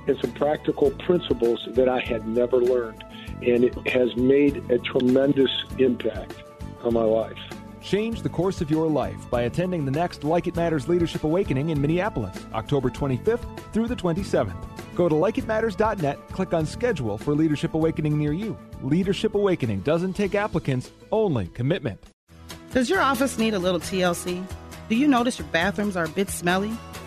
[0.06, 3.04] and some practical principles that I had never learned.
[3.42, 6.42] And it has made a tremendous impact
[6.82, 7.38] on my life.
[7.82, 11.70] Change the course of your life by attending the next Like It Matters Leadership Awakening
[11.70, 14.54] in Minneapolis, October 25th through the 27th.
[14.94, 18.56] Go to likeitmatters.net, click on schedule for Leadership Awakening near you.
[18.82, 22.00] Leadership Awakening doesn't take applicants, only commitment.
[22.72, 24.44] Does your office need a little TLC?
[24.88, 26.72] Do you notice your bathrooms are a bit smelly?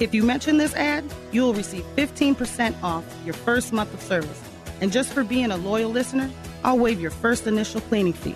[0.00, 4.42] If you mention this ad, you will receive 15% off your first month of service.
[4.80, 6.30] And just for being a loyal listener,
[6.64, 8.34] I'll waive your first initial cleaning fee.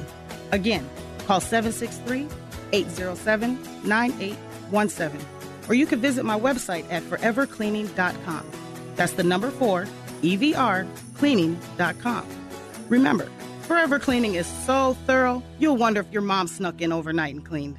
[0.53, 0.88] Again,
[1.27, 2.29] call 763
[2.72, 5.27] 807 9817.
[5.66, 8.50] Or you can visit my website at forevercleaning.com.
[8.96, 9.88] That's the number four,
[10.22, 12.27] EVR, cleaning.com.
[12.90, 13.31] Remember,
[13.62, 17.79] Forever Cleaning is so thorough, you'll wonder if your mom snuck in overnight and cleaned.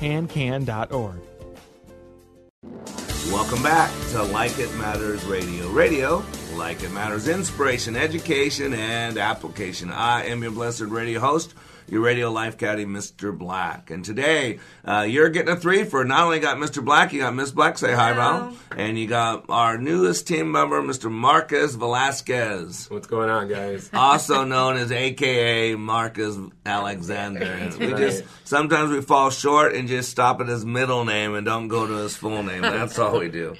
[0.00, 1.20] Pancan.org.
[3.30, 5.68] Welcome back to Like It Matters Radio.
[5.68, 9.90] Radio, like it matters, inspiration, education, and application.
[9.90, 11.52] I am your blessed radio host,
[11.90, 13.36] your radio life caddy, Mr.
[13.36, 13.90] Black.
[13.90, 16.84] And today, uh, you're getting a three for not only got Mr.
[16.84, 18.54] Black, you got Miss Black, say hi, Val.
[18.76, 21.10] And you got our newest team member, Mr.
[21.10, 22.88] Marcus Velasquez.
[22.90, 23.90] What's going on, guys?
[24.10, 27.70] Also known as AKA Marcus Alexander.
[27.80, 31.68] We just sometimes we fall short and just stop at his middle name and don't
[31.68, 32.62] go to his full name.
[32.62, 33.56] That's all we do.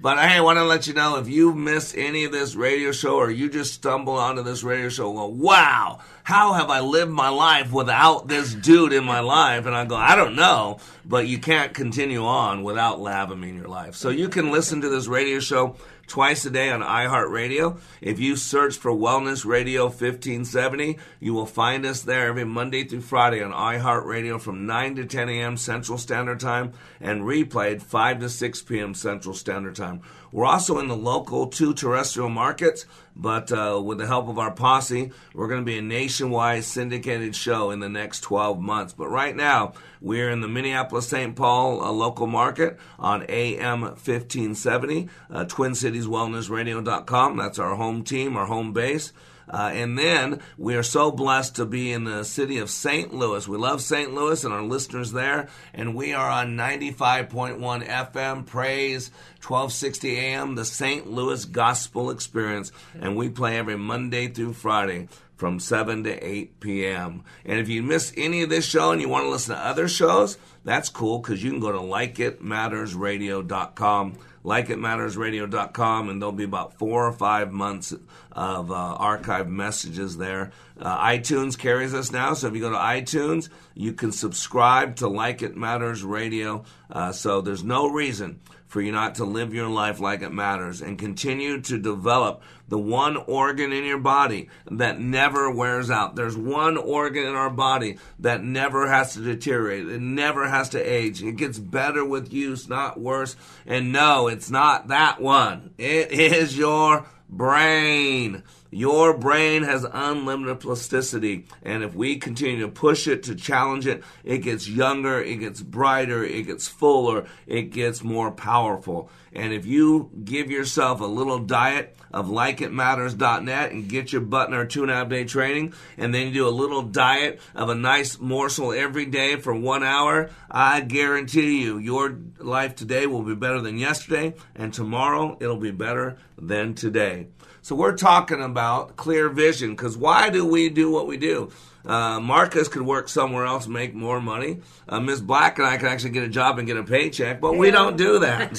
[0.00, 2.92] But hey, I want to let you know if you miss any of this radio
[2.92, 7.10] show or you just stumble onto this radio show, well, wow, how have I lived
[7.10, 9.66] my life without this dude in my life?
[9.66, 13.68] And I go, I don't know, but you can't continue on without Lavamy in your
[13.68, 13.94] life.
[13.94, 15.76] So you can listen to this radio show
[16.06, 17.78] twice a day on iHeartRadio.
[18.00, 23.02] If you search for Wellness Radio 1570, you will find us there every Monday through
[23.02, 25.56] Friday on iHeartRadio from 9 to 10 a.m.
[25.56, 28.94] Central Standard Time and replayed 5 to 6 p.m.
[28.94, 30.00] Central Standard Time.
[30.34, 34.50] We're also in the local two terrestrial markets, but uh, with the help of our
[34.50, 38.92] posse, we're going to be a nationwide syndicated show in the next 12 months.
[38.92, 41.36] But right now, we're in the Minneapolis St.
[41.36, 47.36] Paul uh, local market on AM 1570, uh, TwinCitiesWellnessRadio.com.
[47.36, 49.12] That's our home team, our home base.
[49.48, 53.12] Uh, and then we are so blessed to be in the city of St.
[53.12, 53.46] Louis.
[53.46, 54.12] We love St.
[54.14, 55.48] Louis and our listeners there.
[55.72, 61.10] And we are on 95.1 FM, Praise, 1260 AM, the St.
[61.10, 62.72] Louis Gospel Experience.
[62.98, 67.24] And we play every Monday through Friday from 7 to 8 p.m.
[67.44, 69.88] And if you miss any of this show and you want to listen to other
[69.88, 77.06] shows, that's cool because you can go to likeitmattersradio.com likeitmattersradio.com, and there'll be about four
[77.06, 77.94] or five months
[78.32, 80.52] of uh, archived messages there.
[80.78, 85.08] Uh, iTunes carries us now, so if you go to iTunes, you can subscribe to
[85.08, 86.64] Like It Matters Radio.
[86.90, 90.82] Uh, so there's no reason for you not to live your life like it matters
[90.82, 96.16] and continue to develop the one organ in your body that never wears out.
[96.16, 99.88] There's one organ in our body that never has to deteriorate.
[99.88, 101.22] It never has to age.
[101.22, 103.36] It gets better with use, not worse.
[103.66, 105.74] And no, it's not that one.
[105.78, 108.42] It is your brain.
[108.74, 114.02] Your brain has unlimited plasticity, and if we continue to push it, to challenge it,
[114.24, 119.10] it gets younger, it gets brighter, it gets fuller, it gets more powerful.
[119.32, 124.54] And if you give yourself a little diet of likeitmatters.net and get your butt in
[124.54, 127.68] our two and a half day training, and then you do a little diet of
[127.68, 133.22] a nice morsel every day for one hour, I guarantee you your life today will
[133.22, 137.28] be better than yesterday, and tomorrow it'll be better than today.
[137.64, 141.50] So we're talking about clear vision because why do we do what we do?
[141.82, 144.60] Uh, Marcus could work somewhere else, make more money.
[144.86, 145.22] Uh, Ms.
[145.22, 147.96] Black and I could actually get a job and get a paycheck, but we don't
[147.96, 148.58] do that.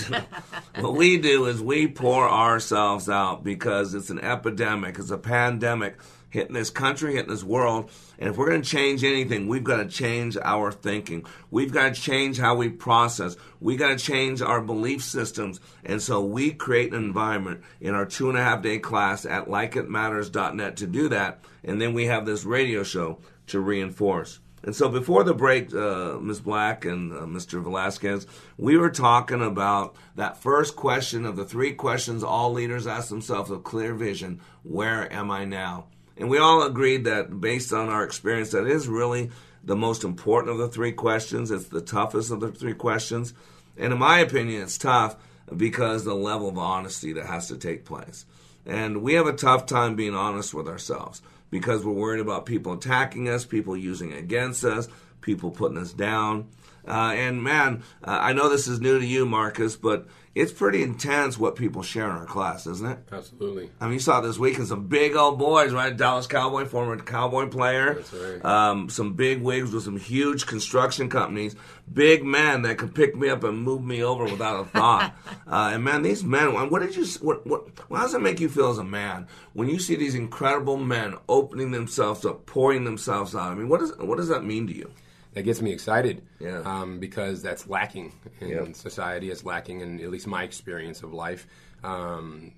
[0.80, 5.98] what we do is we pour ourselves out because it's an epidemic, it's a pandemic
[6.36, 7.90] hitting this country, hitting this world.
[8.20, 11.26] And if we're going to change anything, we've got to change our thinking.
[11.50, 13.36] We've got to change how we process.
[13.60, 15.60] We've got to change our belief systems.
[15.84, 19.48] And so we create an environment in our two and a half day class at
[19.48, 21.40] likeitmatters.net to do that.
[21.64, 24.40] And then we have this radio show to reinforce.
[24.66, 26.40] And so before the break, uh, Ms.
[26.40, 27.62] Black and uh, Mr.
[27.62, 28.26] Velasquez,
[28.58, 33.52] we were talking about that first question of the three questions all leaders ask themselves
[33.52, 35.86] of clear vision where am I now?
[36.18, 39.32] And we all agreed that based on our experience, that is really
[39.64, 41.52] the most important of the three questions.
[41.52, 43.34] It's the toughest of the three questions.
[43.78, 45.18] And in my opinion, it's tough
[45.56, 48.26] because the level of honesty that has to take place.
[48.66, 52.74] And we have a tough time being honest with ourselves because we're worried about people
[52.74, 54.88] attacking us, people using against us,
[55.22, 56.48] people putting us down.
[56.88, 60.84] Uh, and man, uh, I know this is new to you, Marcus, but it's pretty
[60.84, 63.00] intense what people share in our class, isn't it?
[63.10, 63.70] Absolutely.
[63.80, 65.96] I mean, you saw this weekend some big old boys, right?
[65.96, 67.94] Dallas Cowboy, former Cowboy player.
[67.94, 68.46] That's right.
[68.46, 71.56] Um, some big wigs with some huge construction companies.
[71.92, 75.16] Big men that could pick me up and move me over without a thought.
[75.48, 76.70] uh, and man, these men.
[76.70, 77.06] What did you?
[77.22, 77.48] What?
[77.48, 77.68] What?
[77.90, 81.16] How does it make you feel as a man when you see these incredible men
[81.30, 83.52] opening themselves up, pouring themselves out?
[83.52, 84.92] I mean, what does what does that mean to you?
[85.36, 86.24] That gets me excited.
[86.40, 86.62] Yeah.
[86.66, 88.12] Um, because that's lacking
[88.42, 88.76] in Yep.
[88.76, 89.30] society.
[89.30, 91.46] It's lacking in at least my experience of life.
[91.84, 92.54] Um,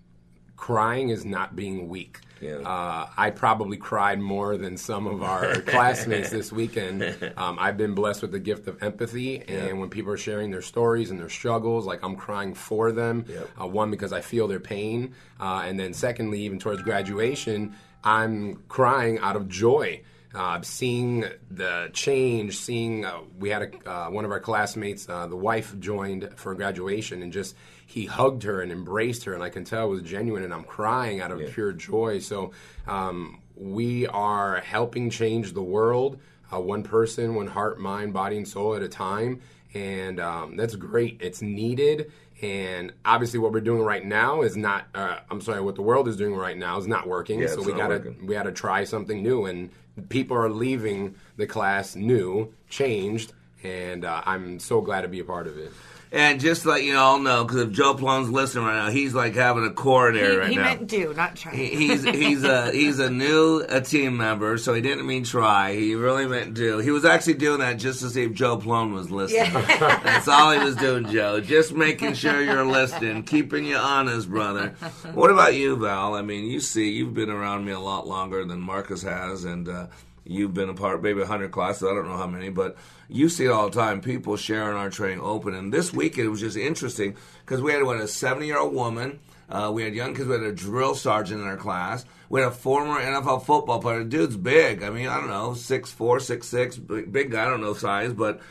[0.56, 2.20] crying is not being weak.
[2.42, 2.58] Yeah.
[2.58, 7.04] Uh, I probably cried more than some of our classmates this weekend.
[7.36, 9.74] Um, I've been blessed with the gift of empathy, and Yeah.
[9.74, 13.26] when people are sharing their stories and their struggles, like I'm crying for them.
[13.28, 13.50] Yep.
[13.62, 18.58] Uh, one because I feel their pain, uh, and then secondly, even towards graduation, I'm
[18.68, 20.02] crying out of joy.
[20.36, 25.26] Uh, seeing the change, seeing uh, we had a, uh, one of our classmates, uh,
[25.28, 27.56] the wife joined for graduation, and just
[27.86, 30.66] he hugged her and embraced her, and I can tell it was genuine, and I'm
[30.66, 32.20] crying out of pure joy.
[32.20, 32.52] So
[32.88, 36.20] um, we are helping change the world.
[36.54, 39.42] uh, one person, one heart, mind, body, and soul at a time.
[39.74, 41.18] And um, that's great.
[41.22, 42.12] It's needed.
[42.42, 44.88] And obviously, what we're doing right now is not.
[44.94, 47.40] Uh, I'm sorry, what the world is doing right now is not working.
[47.40, 48.26] Yeah, so we gotta working.
[48.28, 49.46] we gotta try something new.
[49.46, 49.72] And
[50.10, 53.34] people are leaving the class new, changed,
[53.64, 55.72] and uh, I'm so glad to be a part of it.
[56.12, 59.14] And just to let you all know, because if Joe Plum's listening right now, he's
[59.14, 60.64] like having a coronary he right he now.
[60.64, 61.54] He meant do, not try.
[61.54, 65.74] He- he's he's a he's a new a team member, so he didn't mean try.
[65.74, 66.78] He really meant do.
[66.78, 69.52] He was actually doing that just to see if Joe Plum was listening.
[69.80, 71.42] That's all he was doing, Joe.
[71.42, 74.70] Just making sure you're listening, keeping you honest, brother.
[75.14, 76.16] What about you, Val?
[76.16, 79.68] I mean, you see, you've been around me a lot longer than Marcus has, and
[79.68, 79.88] uh,
[80.30, 82.78] you've been a part, maybe 100 classes, I don't know how many, but
[83.10, 84.02] you see it all the time.
[84.02, 85.54] People sharing our training open.
[85.54, 87.16] And this weekend, it was just interesting
[87.46, 89.20] because we had, what, a 70 year old woman.
[89.50, 90.28] Uh, we had young kids.
[90.28, 92.06] We had a drill sergeant in our class.
[92.30, 94.04] We had a former NFL football player.
[94.04, 94.84] Dude's big.
[94.84, 97.46] I mean, I don't know, six four, six six, big, big guy.
[97.46, 98.42] I don't know size, but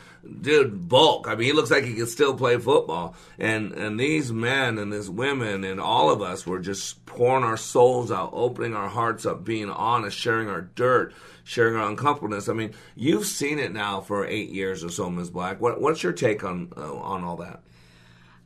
[0.41, 1.27] dude, bulk.
[1.27, 3.15] I mean, he looks like he could still play football.
[3.37, 7.57] And and these men and these women and all of us were just pouring our
[7.57, 11.13] souls out, opening our hearts up, being honest, sharing our dirt,
[11.47, 12.49] sharing our uncomfortableness.
[12.49, 15.29] I mean, you've seen it now for eight years or so, Ms.
[15.29, 15.61] Black.
[15.61, 17.61] What what's your take on uh, on all that?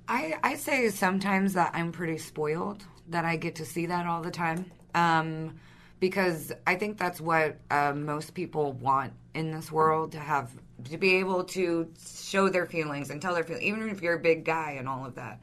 [0.08, 4.22] I, I say sometimes that I'm pretty spoiled that I get to see that all
[4.22, 4.72] the time.
[4.94, 5.60] Um,
[6.00, 10.52] because I think that's what uh, most people want in this world to have
[10.90, 14.20] to be able to show their feelings and tell their feelings, even if you're a
[14.20, 15.40] big guy and all of that.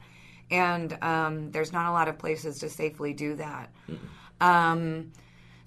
[0.51, 3.71] And um, there's not a lot of places to safely do that.
[4.41, 5.11] Um,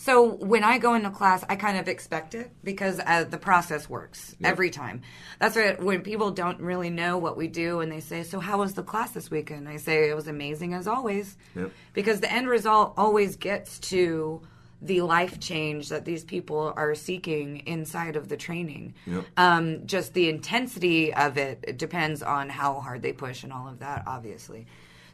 [0.02, 3.88] so when I go into class, I kind of expect it because uh, the process
[3.88, 5.02] works every time.
[5.38, 8.58] That's what when people don't really know what we do and they say, "So how
[8.58, 11.70] was the class this weekend?" I say it was amazing as always Yep.
[11.92, 14.42] because the end result always gets to
[14.84, 18.94] the life change that these people are seeking inside of the training.
[19.06, 19.24] Yep.
[19.36, 23.68] Um, just the intensity of it, it depends on how hard they push and all
[23.68, 24.66] of that, obviously.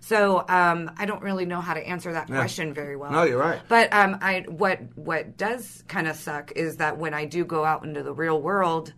[0.08, 2.36] So um, I don't really know how to answer that Yeah.
[2.36, 3.12] question very well.
[3.12, 3.60] No, you're right.
[3.68, 7.62] But um, I what what does kind of suck is that when I do go
[7.62, 8.94] out into the real world,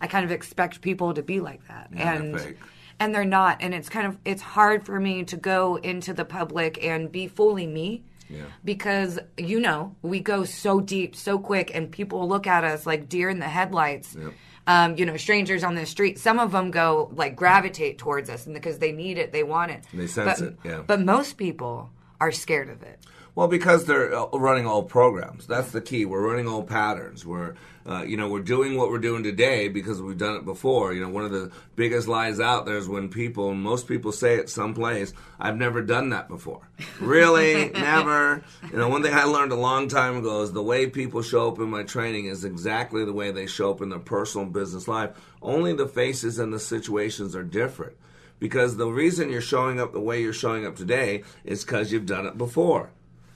[0.00, 2.56] I kind of expect people to be like that, Yeah, they're and
[2.98, 6.24] and they're not, and it's kind of it's hard for me to go into the
[6.24, 8.46] public and be fully me Yeah.
[8.64, 13.08] because you know we go so deep so quick and people look at us like
[13.08, 14.32] deer in the headlights Yep.
[14.70, 18.46] Um, you know strangers on the street some of them go like gravitate towards us
[18.46, 20.82] and because they need it they want it They sense but, it, yeah.
[20.86, 21.90] but most people
[22.20, 22.98] are scared of it
[23.40, 25.46] Well, because they're uh, running old programs.
[25.46, 26.04] That's the key.
[26.04, 27.24] We're running old patterns.
[27.24, 27.54] We're,
[27.86, 30.92] uh, you know, we're doing what we're doing today because we've done it before.
[30.92, 34.34] You know, one of the biggest lies out there is when people, most people say
[34.34, 36.68] it someplace, I've never done that before.
[37.00, 37.70] Really?
[37.70, 38.44] never?
[38.70, 41.48] You know, one thing I learned a long time ago is the way people show
[41.48, 44.86] up in my training is exactly the way they show up in their personal business
[44.86, 45.12] life.
[45.40, 47.94] Only the faces and the situations are different.
[48.38, 52.04] Because the reason you're showing up the way you're showing up today is because you've
[52.04, 52.90] done it before.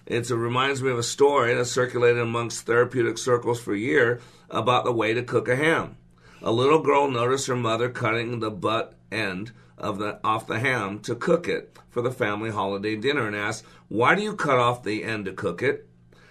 [0.06, 4.84] It reminds me of a story that circulated amongst therapeutic circles for a year about
[4.84, 5.96] the way to cook a ham.
[6.42, 10.98] A little girl noticed her mother cutting the butt end of the off the ham
[11.00, 14.82] to cook it for the family holiday dinner and asked, "Why do you cut off
[14.82, 15.88] the end to cook it?"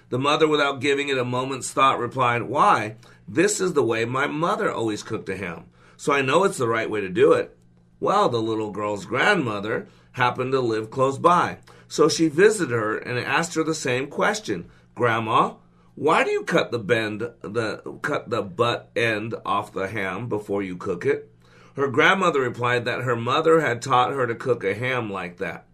[0.10, 2.98] The mother, without giving it a moment's thought, replied, Why?
[3.28, 5.66] This is the way my mother always cooked a ham,
[5.98, 7.58] so I know it's the right way to do it.
[8.00, 11.58] Well, the little girl's grandmother happened to live close by,
[11.94, 15.54] so she visited her and asked her the same question Grandma,
[15.94, 20.64] why do you cut the bend the cut the butt end off the ham before
[20.64, 21.30] you cook it?
[21.76, 25.68] Her grandmother replied that her mother had taught her to cook a ham like that.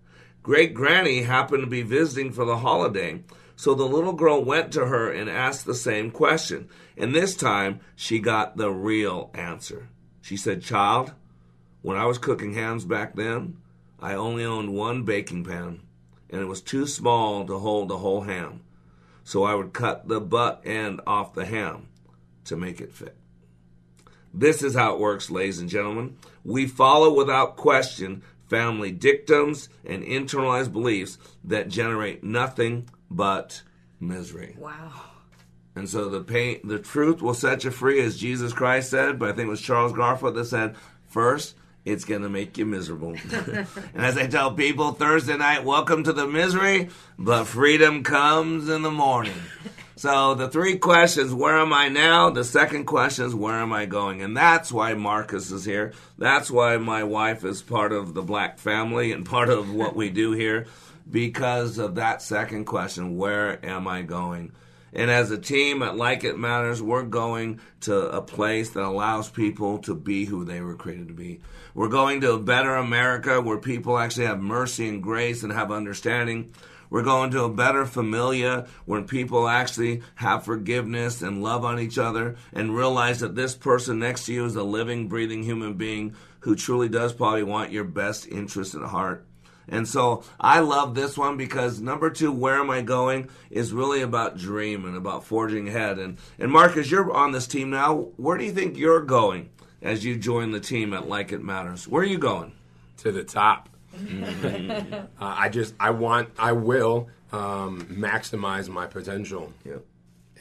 [0.44, 3.24] Great Granny happened to be visiting for the holiday,
[3.56, 6.68] so the little girl went to her and asked the same question.
[6.98, 9.88] And this time she got the real answer.
[10.22, 11.14] She said, Child,
[11.82, 13.56] when I was cooking hams back then,
[14.02, 15.80] I only owned one baking pan,
[16.30, 18.62] and it was too small to hold the whole ham.
[19.24, 21.88] So I would cut the butt end off the ham
[22.46, 23.16] to make it fit.
[24.34, 26.18] This is how it works, ladies and gentlemen.
[26.44, 33.62] We follow without question family dictums and internalized beliefs that generate nothing but
[34.00, 34.56] misery.
[34.58, 34.92] Wow.
[35.76, 39.20] And so the pain, the truth will set you free, as Jesus Christ said.
[39.20, 40.76] But I think it was Charles Garfield that said,
[41.08, 41.56] first,
[41.86, 43.16] it's going to make you miserable.
[43.32, 48.82] and as I tell people Thursday night, welcome to the misery, but freedom comes in
[48.82, 49.34] the morning.
[49.96, 52.30] So the three questions, where am I now?
[52.30, 54.22] The second question is, where am I going?
[54.22, 55.92] And that's why Marcus is here.
[56.18, 60.10] That's why my wife is part of the black family and part of what we
[60.10, 60.68] do here
[61.10, 64.52] because of that second question, where am I going?
[64.94, 69.30] And as a team at Like It Matters, we're going to a place that allows
[69.30, 71.42] people to be who they were created to be.
[71.74, 75.72] We're going to a better America where people actually have mercy and grace and have
[75.72, 76.52] understanding.
[76.90, 82.00] We're going to a better familia when people actually have forgiveness and love on each
[82.00, 86.16] other and realize that this person next to you is a living, breathing human being
[86.40, 89.26] who truly does probably want your best interest at heart.
[89.70, 94.02] And so I love this one because number two, where am I going, is really
[94.02, 96.00] about dream and about forging ahead.
[96.00, 98.10] And and Marcus, you're on this team now.
[98.18, 99.50] Where do you think you're going
[99.82, 101.88] as you join the team at Like It Matters?
[101.88, 102.54] Where are you going?
[102.98, 103.70] To the top.
[104.00, 109.54] uh, I just I want I will um, maximize my potential.
[109.66, 109.86] Yep.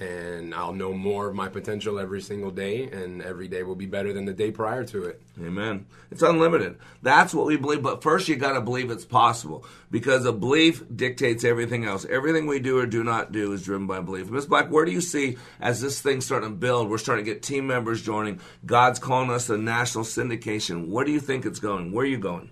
[0.01, 3.87] And I'll know more of my potential every single day, and every day will be
[3.87, 5.21] better than the day prior to it.
[5.41, 5.87] Amen.
[6.13, 6.79] It's unlimited.
[7.03, 7.83] That's what we believe.
[7.83, 12.07] But first, you got to believe it's possible because a belief dictates everything else.
[12.09, 14.31] Everything we do or do not do is driven by belief.
[14.31, 16.89] Miss Black, where do you see as this thing's starting to build?
[16.89, 18.41] We're starting to get team members joining.
[18.65, 20.89] God's calling us a national syndication.
[20.89, 21.91] Where do you think it's going?
[21.91, 22.51] Where are you going?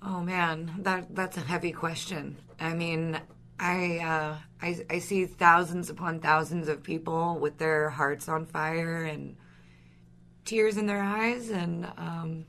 [0.00, 2.36] Oh man, that that's a heavy question.
[2.60, 3.20] I mean,
[3.58, 9.04] I uh, I I see thousands upon thousands of people with their hearts on fire
[9.04, 9.36] and
[10.44, 12.44] tears in their eyes, and um,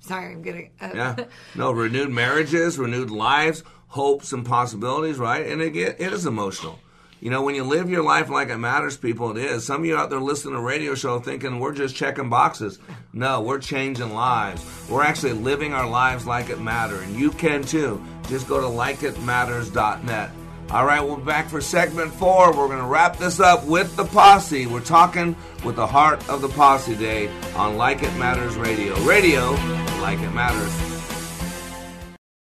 [0.00, 1.16] sorry, I'm getting uh, Yeah.
[1.54, 5.46] No, renewed marriages, renewed lives, hopes and possibilities, right?
[5.46, 6.78] And it, it is emotional.
[7.20, 9.64] You know, when you live your life like it matters, people, it is.
[9.64, 12.78] Some of you out there listening to a radio show thinking we're just checking boxes.
[13.14, 14.62] No, we're changing lives.
[14.90, 18.04] We're actually living our lives like it matter, and you can too.
[18.28, 20.30] Just go to likeitmatters.net.
[20.70, 22.48] All right, we'll be back for segment four.
[22.48, 24.66] We're going to wrap this up with the posse.
[24.66, 28.98] We're talking with the heart of the posse today on Like It Matters Radio.
[29.02, 29.52] Radio,
[30.00, 30.93] like it matters.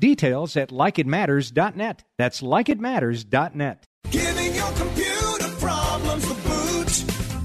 [0.00, 2.04] Details at likeitmatters.net.
[2.16, 3.84] That's likeitmatters.net.
[4.10, 6.88] Giving your computer problems the boot.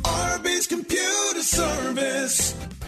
[0.04, 2.65] RB's Computer Service.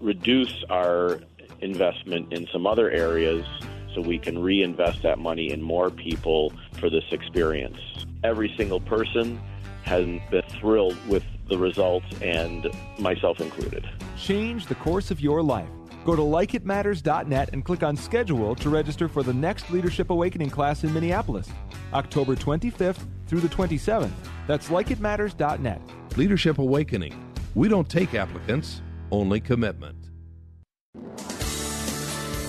[0.00, 1.20] reduce our
[1.60, 3.46] investment in some other areas
[3.94, 7.78] so we can reinvest that money in more people for this experience.
[8.22, 9.40] Every single person
[9.84, 12.66] has been thrilled with the results, and
[12.98, 13.88] myself included.
[14.18, 15.68] Change the course of your life.
[16.04, 20.84] Go to likeitmatters.net and click on schedule to register for the next Leadership Awakening class
[20.84, 21.48] in Minneapolis,
[21.92, 24.10] October 25th through the 27th.
[24.46, 25.80] That's likeitmatters.net.
[26.16, 27.34] Leadership Awakening.
[27.54, 29.96] We don't take applicants, only commitment.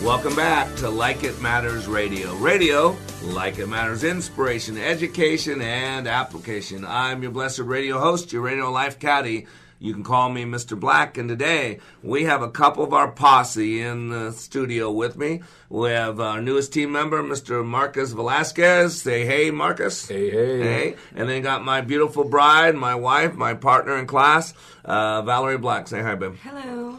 [0.03, 2.35] Welcome back to Like It Matters Radio.
[2.35, 6.85] Radio, like it matters, inspiration, education, and application.
[6.85, 9.47] I'm your blessed radio host, your radio life caddy.
[9.79, 10.79] You can call me Mr.
[10.79, 15.41] Black, and today we have a couple of our posse in the studio with me.
[15.69, 17.63] We have our newest team member, Mr.
[17.63, 18.99] Marcus Velasquez.
[18.99, 20.07] Say hey, Marcus.
[20.07, 20.61] Hey, hey.
[20.61, 20.95] Hey.
[21.15, 24.53] And then got my beautiful bride, my wife, my partner in class,
[24.83, 25.87] uh, Valerie Black.
[25.87, 26.35] Say hi, babe.
[26.41, 26.97] Hello.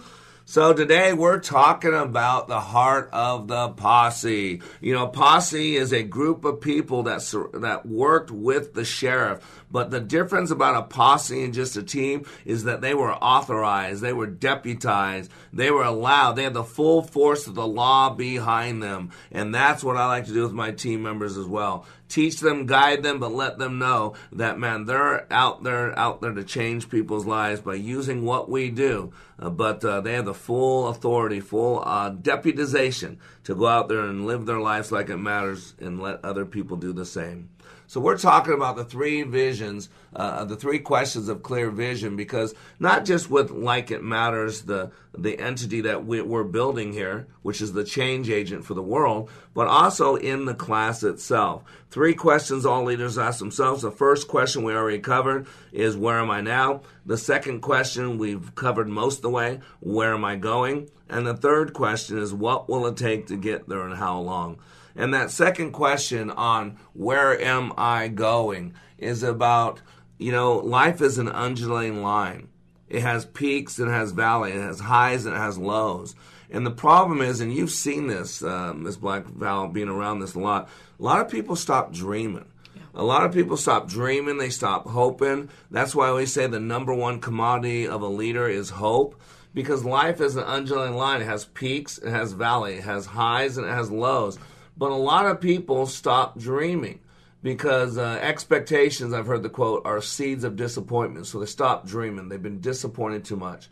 [0.51, 4.63] So today we're talking about the heart of the posse.
[4.81, 7.21] You know, posse is a group of people that
[7.61, 9.45] that worked with the sheriff.
[9.71, 14.01] But the difference about a posse and just a team is that they were authorized,
[14.01, 18.83] they were deputized, they were allowed, they had the full force of the law behind
[18.83, 19.11] them.
[19.31, 21.85] And that's what I like to do with my team members as well.
[22.09, 26.33] Teach them, guide them, but let them know that man, they're out there, out there
[26.33, 29.13] to change people's lives by using what we do.
[29.39, 34.01] Uh, but uh, they have the full authority, full uh, deputization to go out there
[34.01, 37.51] and live their lives like it matters and let other people do the same.
[37.89, 42.55] So we're talking about the three visions, uh, the three questions of clear vision, because
[42.79, 47.63] not just with like it matters, the the entity that we, we're building here, which
[47.63, 51.65] is the change agent for the world, but also in the class itself.
[51.91, 53.81] Three questions all leaders ask themselves.
[53.81, 56.83] The first question we already covered is where am I now?
[57.07, 60.91] The second question we've covered most of the way, where am I going?
[61.09, 64.59] And the third question is what will it take to get there and how long?
[64.99, 69.81] And that second question on where am I going is about,
[70.19, 72.49] you know, life is an undulating line.
[72.89, 76.17] It has peaks and it has valleys, it has highs and it has lows.
[76.51, 80.35] And the problem is, and you've seen this, uh, Miss Black Val, being around this
[80.35, 80.69] a lot,
[80.99, 82.47] a lot of people stop dreaming.
[82.93, 85.49] A lot of people stop dreaming, they stop hoping.
[85.71, 89.21] That's why we say the number one commodity of a leader is hope.
[89.55, 91.21] Because life is an undulating line.
[91.21, 94.39] It has peaks, it has valleys, it has highs, and it has lows.
[94.79, 97.01] But a lot of people stop dreaming
[97.43, 101.27] because uh, expectations, I've heard the quote, are seeds of disappointment.
[101.27, 102.29] So they stop dreaming.
[102.29, 103.69] They've been disappointed too much.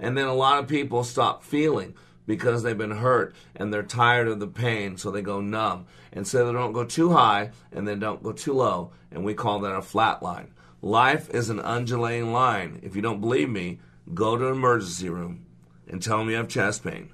[0.00, 1.94] And then a lot of people stop feeling
[2.26, 5.86] because they've been hurt and they're tired of the pain, so they go numb.
[6.12, 9.34] And so they don't go too high and then don't go too low, and we
[9.34, 10.52] call that a flat line.
[10.82, 12.80] Life is an undulating line.
[12.82, 13.78] If you don't believe me,
[14.12, 15.46] go to an emergency room
[15.88, 17.10] and tell them you have chest pain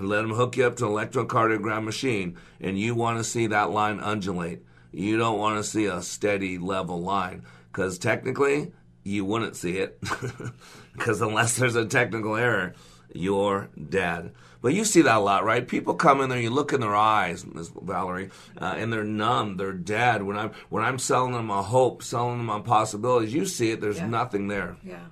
[0.00, 3.46] and let them hook you up to an electrocardiogram machine, and you want to see
[3.46, 4.62] that line undulate.
[4.92, 8.72] You don't want to see a steady level line because technically
[9.04, 10.00] you wouldn't see it
[10.92, 12.74] because unless there's a technical error,
[13.14, 14.32] you're dead.
[14.62, 15.66] But you see that a lot, right?
[15.66, 17.70] People come in there, you look in their eyes, Ms.
[17.80, 18.28] Valerie,
[18.60, 20.22] uh, and they're numb, they're dead.
[20.22, 23.80] When I'm when I'm selling them a hope, selling them on possibilities, you see it.
[23.80, 24.08] There's Yeah.
[24.08, 24.76] nothing there.
[24.84, 25.06] Yeah.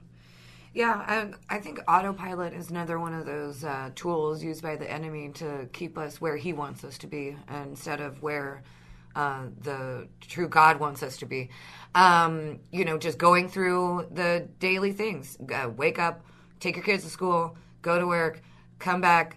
[0.78, 4.88] Yeah, I, I think autopilot is another one of those uh, tools used by the
[4.88, 8.62] enemy to keep us where he wants us to be instead of where
[9.16, 11.50] uh, the true God wants us to be.
[11.96, 15.36] Um, you know, just going through the daily things.
[15.52, 16.24] Uh, wake up,
[16.60, 18.40] take your kids to school, go to work,
[18.78, 19.36] come back,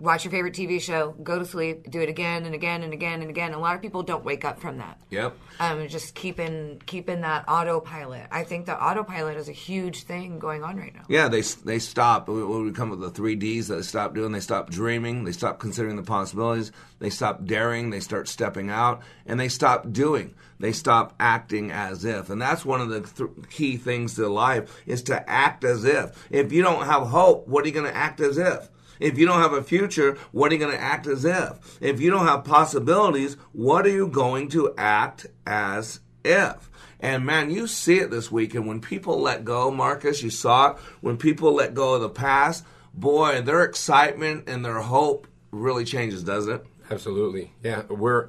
[0.00, 3.20] watch your favorite TV show, go to sleep, do it again and again and again
[3.20, 3.52] and again.
[3.52, 5.36] A lot of people don't wake up from that Yep.
[5.60, 8.26] um, just keeping keeping that autopilot.
[8.30, 11.02] I think the autopilot is a huge thing going on right now.
[11.08, 12.28] Yeah, they they stop.
[12.28, 15.32] When we come with the three Ds that they stop doing, they stop dreaming, they
[15.32, 20.34] stop considering the possibilities, they stop daring, they start stepping out, and they stop doing.
[20.58, 24.70] They stop acting as if, and that's one of the th- key things to life
[24.84, 26.26] is to act as if.
[26.30, 28.68] If you don't have hope, what are you going to act as if?
[29.00, 31.78] If you don't have a future, what are you going to act as if?
[31.80, 36.70] If you don't have possibilities, what are you going to act as if?
[37.00, 40.76] And man, you see it this weekend when people let go, Marcus, you saw it.
[41.00, 46.22] When people let go of the past, boy, their excitement and their hope really changes,
[46.22, 46.66] doesn't it?
[46.90, 47.52] Absolutely.
[47.62, 48.28] Yeah, we're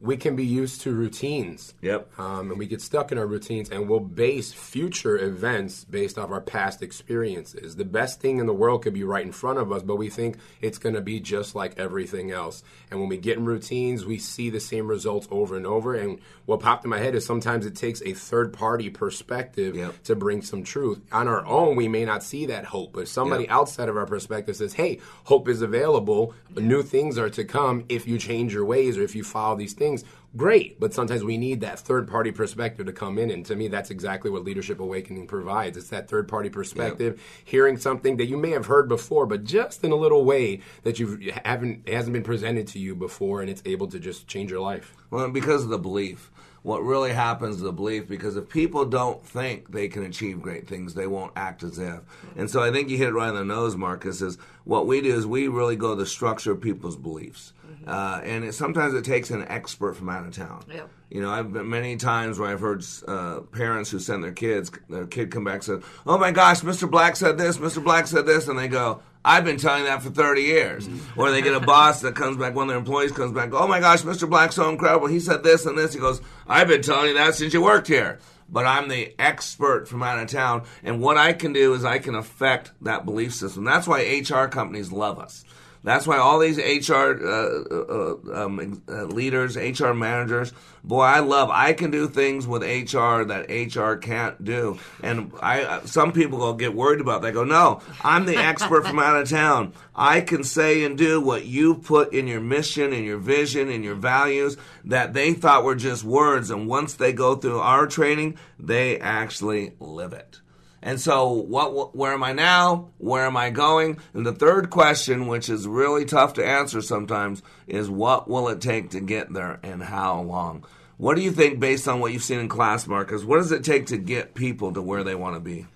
[0.00, 1.74] we can be used to routines.
[1.82, 2.18] Yep.
[2.18, 6.30] Um, and we get stuck in our routines, and we'll base future events based off
[6.30, 7.76] our past experiences.
[7.76, 10.08] The best thing in the world could be right in front of us, but we
[10.08, 12.62] think it's going to be just like everything else.
[12.90, 15.94] And when we get in routines, we see the same results over and over.
[15.94, 20.14] And what popped in my head is sometimes it takes a third party perspective to
[20.16, 21.00] bring some truth.
[21.10, 23.52] On our own, we may not see that hope, but somebody Yep.
[23.52, 26.34] outside of our perspective says, hey, hope is available.
[26.56, 29.72] New things are to come if you change your ways or if you follow these
[29.72, 29.87] things.
[30.36, 30.78] Great.
[30.78, 33.30] But sometimes we need that third party perspective to come in.
[33.30, 35.78] And to me, that's exactly what Leadership Awakening provides.
[35.78, 39.82] It's that third party perspective, hearing something that you may have heard before, but just
[39.84, 43.62] in a little way that you haven't, hasn't been presented to you before, and it's
[43.64, 44.94] able to just change your life.
[45.10, 46.30] Well, because of the belief.
[46.62, 50.66] what really happens is the belief because if people don't think they can achieve great
[50.66, 52.00] things, they won't act as if.
[52.36, 55.00] And so I think you hit it right on the nose, Marcus, is what we
[55.00, 57.52] do is we really go the structure of people's beliefs.
[57.86, 60.64] Uh, and it, sometimes it takes an expert from out of town.
[61.10, 64.70] You know, I've been many times where I've heard uh, parents who send their kids,
[64.90, 66.90] their kid come back and said, "Oh my gosh, Mr.
[66.90, 67.82] Black said this, Mr.
[67.82, 71.40] Black said this," and they go, "I've been telling that for 30 years." Or they
[71.40, 74.02] get a boss that comes back, one of their employees comes back, "Oh my gosh,
[74.02, 74.28] Mr.
[74.28, 75.06] Black's so incredible.
[75.06, 77.88] He said this and this." He goes, "I've been telling you that since you worked
[77.88, 78.18] here."
[78.50, 81.98] But I'm the expert from out of town, and what I can do is I
[81.98, 83.64] can affect that belief system.
[83.64, 85.44] That's why HR companies love us.
[85.84, 90.52] That's why all these HR uh, uh, um, uh, leaders, HR managers,
[90.82, 91.50] boy, I love.
[91.50, 95.62] I can do things with HR that HR can't do, and I.
[95.62, 97.22] uh, Some people will get worried about.
[97.22, 97.28] That.
[97.28, 99.72] They go, no, I'm the expert from out of town.
[99.94, 103.82] I can say and do what you put in your mission, in your vision, in
[103.82, 108.36] your values that they thought were just words, and once they go through our training,
[108.58, 110.40] they actually live it.
[110.80, 111.96] And so, what?
[111.96, 112.90] Where am I now?
[112.98, 113.98] Where am I going?
[114.14, 118.60] And the third question, which is really tough to answer sometimes, is what will it
[118.60, 120.64] take to get there, and how long?
[120.96, 123.24] What do you think, based on what you've seen in class, Marcus?
[123.24, 125.66] What does it take to get people to where they want to be?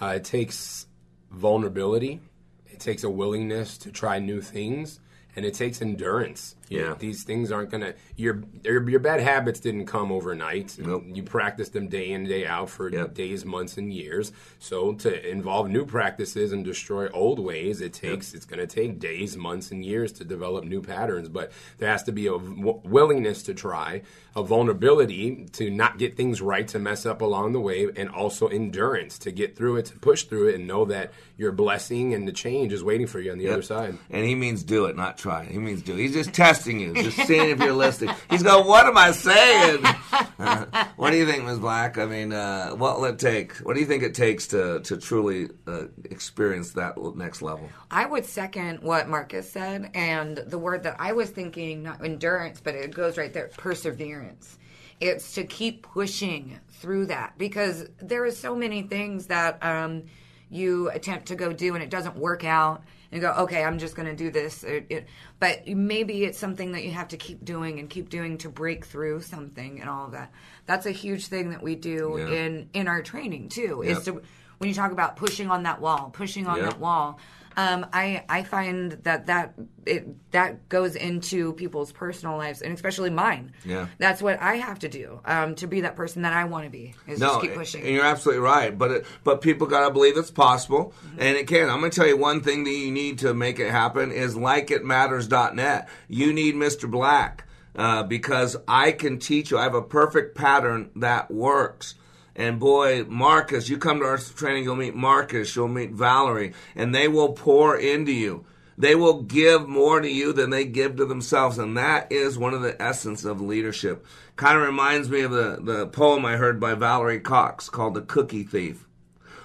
[0.00, 0.86] Uh, it takes
[1.30, 2.20] vulnerability.
[2.66, 5.00] It takes a willingness to try new things,
[5.34, 6.54] and it takes endurance.
[6.70, 6.94] Yeah.
[6.98, 7.94] these things aren't gonna.
[8.16, 10.78] Your your, your bad habits didn't come overnight.
[10.78, 14.32] You practiced them day in day out for days, months, and years.
[14.58, 18.34] So to involve new practices and destroy old ways, it takes.
[18.34, 21.28] It's going to take days, months, and years to develop new patterns.
[21.28, 24.02] But there has to be a w- willingness to try,
[24.36, 28.48] a vulnerability to not get things right, to mess up along the way, and also
[28.48, 32.26] endurance to get through it, to push through it, and know that your blessing and
[32.26, 33.52] the change is waiting for you on the Yep.
[33.52, 33.96] other side.
[34.10, 35.44] And he means do it, not try.
[35.44, 35.94] He means do.
[35.94, 35.98] it.
[35.98, 38.14] He's just testing you, just seeing if you're listening.
[38.30, 39.82] He's going, "What am I saying?"
[40.96, 41.58] what do you think, Ms.
[41.58, 41.98] Black?
[41.98, 43.56] I mean, uh, what will it take?
[43.58, 47.68] What do you think it takes to to truly uh, experience that next level?
[47.90, 52.60] I would second what Marcus said, and the word that I was thinking, not endurance,
[52.60, 54.58] but it goes right there perseverance.
[55.00, 60.04] It's to keep pushing through that because there is so many things that um,
[60.50, 63.96] you attempt to go do and it doesn't work out and go, okay, I'm just
[63.96, 64.64] going to do this.
[64.64, 65.08] Uh, it-
[65.40, 68.84] but maybe it's something that you have to keep doing and keep doing to break
[68.84, 70.32] through something and all of that.
[70.66, 72.28] That's a huge thing that we do Yeah.
[72.28, 73.82] in in our training too.
[73.84, 73.96] Yep.
[73.98, 74.22] Is to
[74.58, 76.70] when you talk about pushing on that wall, pushing on Yep.
[76.70, 77.18] that wall.
[77.58, 79.54] Um, I I find that that
[79.84, 83.52] it that goes into people's personal lives and especially mine.
[83.64, 83.88] Yeah.
[83.98, 86.70] That's what I have to do um, to be that person that I want to
[86.70, 86.94] be.
[87.08, 87.82] Is just keep pushing.
[87.82, 88.78] And you're absolutely right.
[88.78, 91.68] But it, but people got to believe it's possible, and it can.
[91.68, 94.36] I'm going to tell you one thing that you need to make it happen is
[94.36, 95.88] likeitmatters.net.
[96.06, 96.88] You need Mr.
[96.88, 97.44] Black
[97.74, 99.58] uh, because I can teach you.
[99.58, 101.96] I have a perfect pattern that works.
[102.38, 106.94] And boy, Marcus, you come to our training, you'll meet Marcus, you'll meet Valerie, and
[106.94, 108.46] they will pour into you.
[108.78, 111.58] They will give more to you than they give to themselves.
[111.58, 114.06] And that is one of the essence of leadership.
[114.36, 118.02] Kind of reminds me of the, the poem I heard by Valerie Cox called The
[118.02, 118.86] Cookie Thief.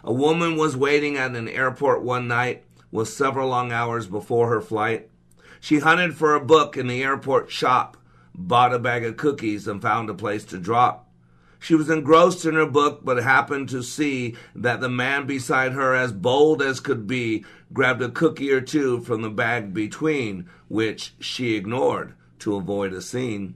[0.04, 4.62] A woman was waiting at an airport one night with several long hours before her
[4.62, 5.10] flight.
[5.60, 7.98] She hunted for a book in the airport shop,
[8.36, 11.03] bought a bag of cookies, and found a place to drop.
[11.64, 15.96] She was engrossed in her book, but happened to see that the man beside her,
[15.96, 21.14] as bold as could be, grabbed a cookie or two from the bag between, which
[21.22, 23.56] she ignored to avoid a scene.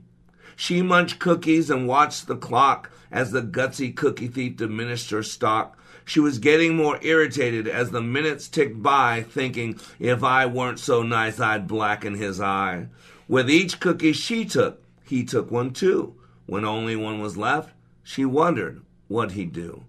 [0.56, 5.78] She munched cookies and watched the clock as the gutsy cookie thief diminished her stock.
[6.06, 11.02] She was getting more irritated as the minutes ticked by, thinking, if I weren't so
[11.02, 12.86] nice, I'd blacken his eye.
[13.28, 16.14] With each cookie she took, he took one too.
[16.46, 17.74] When only one was left,
[18.08, 19.84] she wondered what he'd do.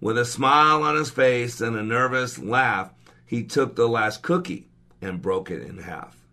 [0.00, 2.92] With a smile on his face and a nervous laugh,
[3.24, 4.66] he took the last cookie
[5.00, 6.26] and broke it in half.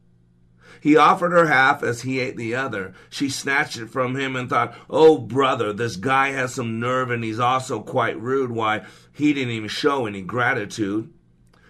[0.82, 2.96] He offered her half as he ate the other.
[3.12, 7.24] She snatched it from him and thought, Oh, brother, this guy has some nerve and
[7.24, 8.52] he's also quite rude.
[8.52, 8.84] Why,
[9.14, 11.14] he didn't even show any gratitude.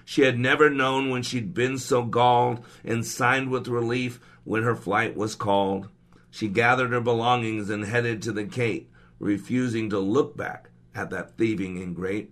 [0.05, 4.78] She had never known when she'd been so galled and signed with relief when her
[4.78, 5.89] flight was called.
[6.32, 8.89] She gathered her belongings and headed to the gate,
[9.20, 12.32] refusing to look back at that thieving ingrate.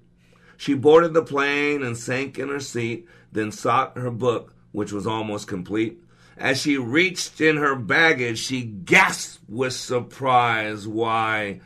[0.57, 5.05] She boarded the plane and sank in her seat, then sought her book, which was
[5.05, 6.01] almost complete.
[6.37, 10.87] As she reached in her baggage, she gasped with surprise.
[10.87, 11.61] Why,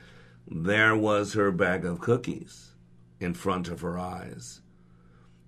[0.48, 2.74] there was her bag of cookies
[3.20, 4.62] in front of her eyes.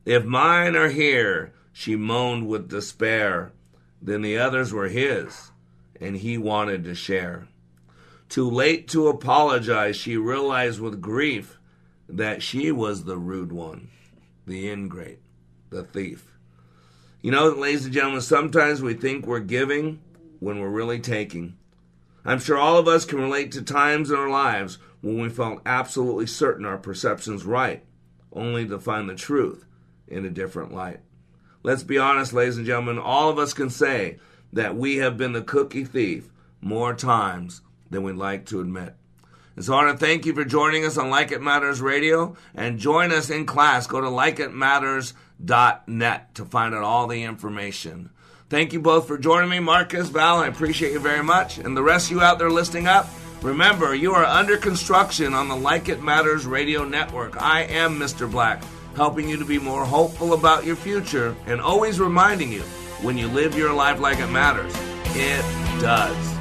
[0.05, 3.51] If mine are here, she moaned with despair,
[4.01, 5.51] then the others were his,
[5.99, 7.47] and he wanted to share.
[8.31, 11.59] Too late to apologize, she realized with grief
[12.07, 13.89] that she was the rude one,
[14.47, 15.19] the ingrate,
[15.69, 16.31] the thief.
[17.21, 19.99] You know, ladies and gentlemen, sometimes we think we're giving
[20.39, 21.57] when we're really taking.
[22.23, 25.61] I'm sure all of us can relate to times in our lives when we felt
[25.65, 27.83] absolutely certain our perception's right,
[28.31, 29.65] only to find the truth
[30.07, 31.01] in a different light.
[31.63, 34.19] Let's be honest, ladies and gentlemen, all of us can say
[34.53, 36.29] that we have been the cookie thief
[36.61, 37.59] more times
[37.91, 38.95] than we'd like to admit.
[39.55, 42.37] And so I want to thank you for joining us on Like It Matters Radio
[42.55, 43.85] and join us in class.
[43.85, 48.09] Go to likeitmatters.net to find out all the information.
[48.49, 50.37] Thank you both for joining me, Marcus, Val.
[50.37, 51.57] I appreciate you very much.
[51.57, 53.09] And the rest of you out there listening up,
[53.41, 57.41] remember, you are under construction on the Like It Matters Radio Network.
[57.41, 58.29] I am Mr.
[58.29, 58.61] Black,
[58.95, 62.63] helping you to be more hopeful about your future and always reminding you
[63.01, 64.73] when you live your life like it matters,
[65.13, 65.41] it
[65.81, 66.40] does.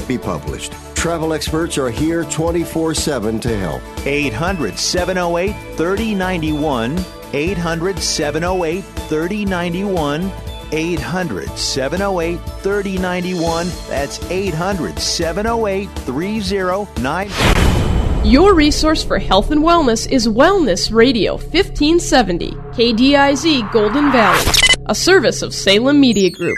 [0.07, 0.73] be published.
[0.95, 3.81] Travel experts are here 24 7 to help.
[4.05, 7.03] 800 708 3091.
[7.33, 10.31] 800 708 3091.
[10.71, 13.67] 800 708 3091.
[13.89, 17.61] That's 800 708 3091.
[18.23, 24.51] Your resource for health and wellness is Wellness Radio 1570, KDIZ Golden Valley,
[24.85, 26.57] a service of Salem Media Group.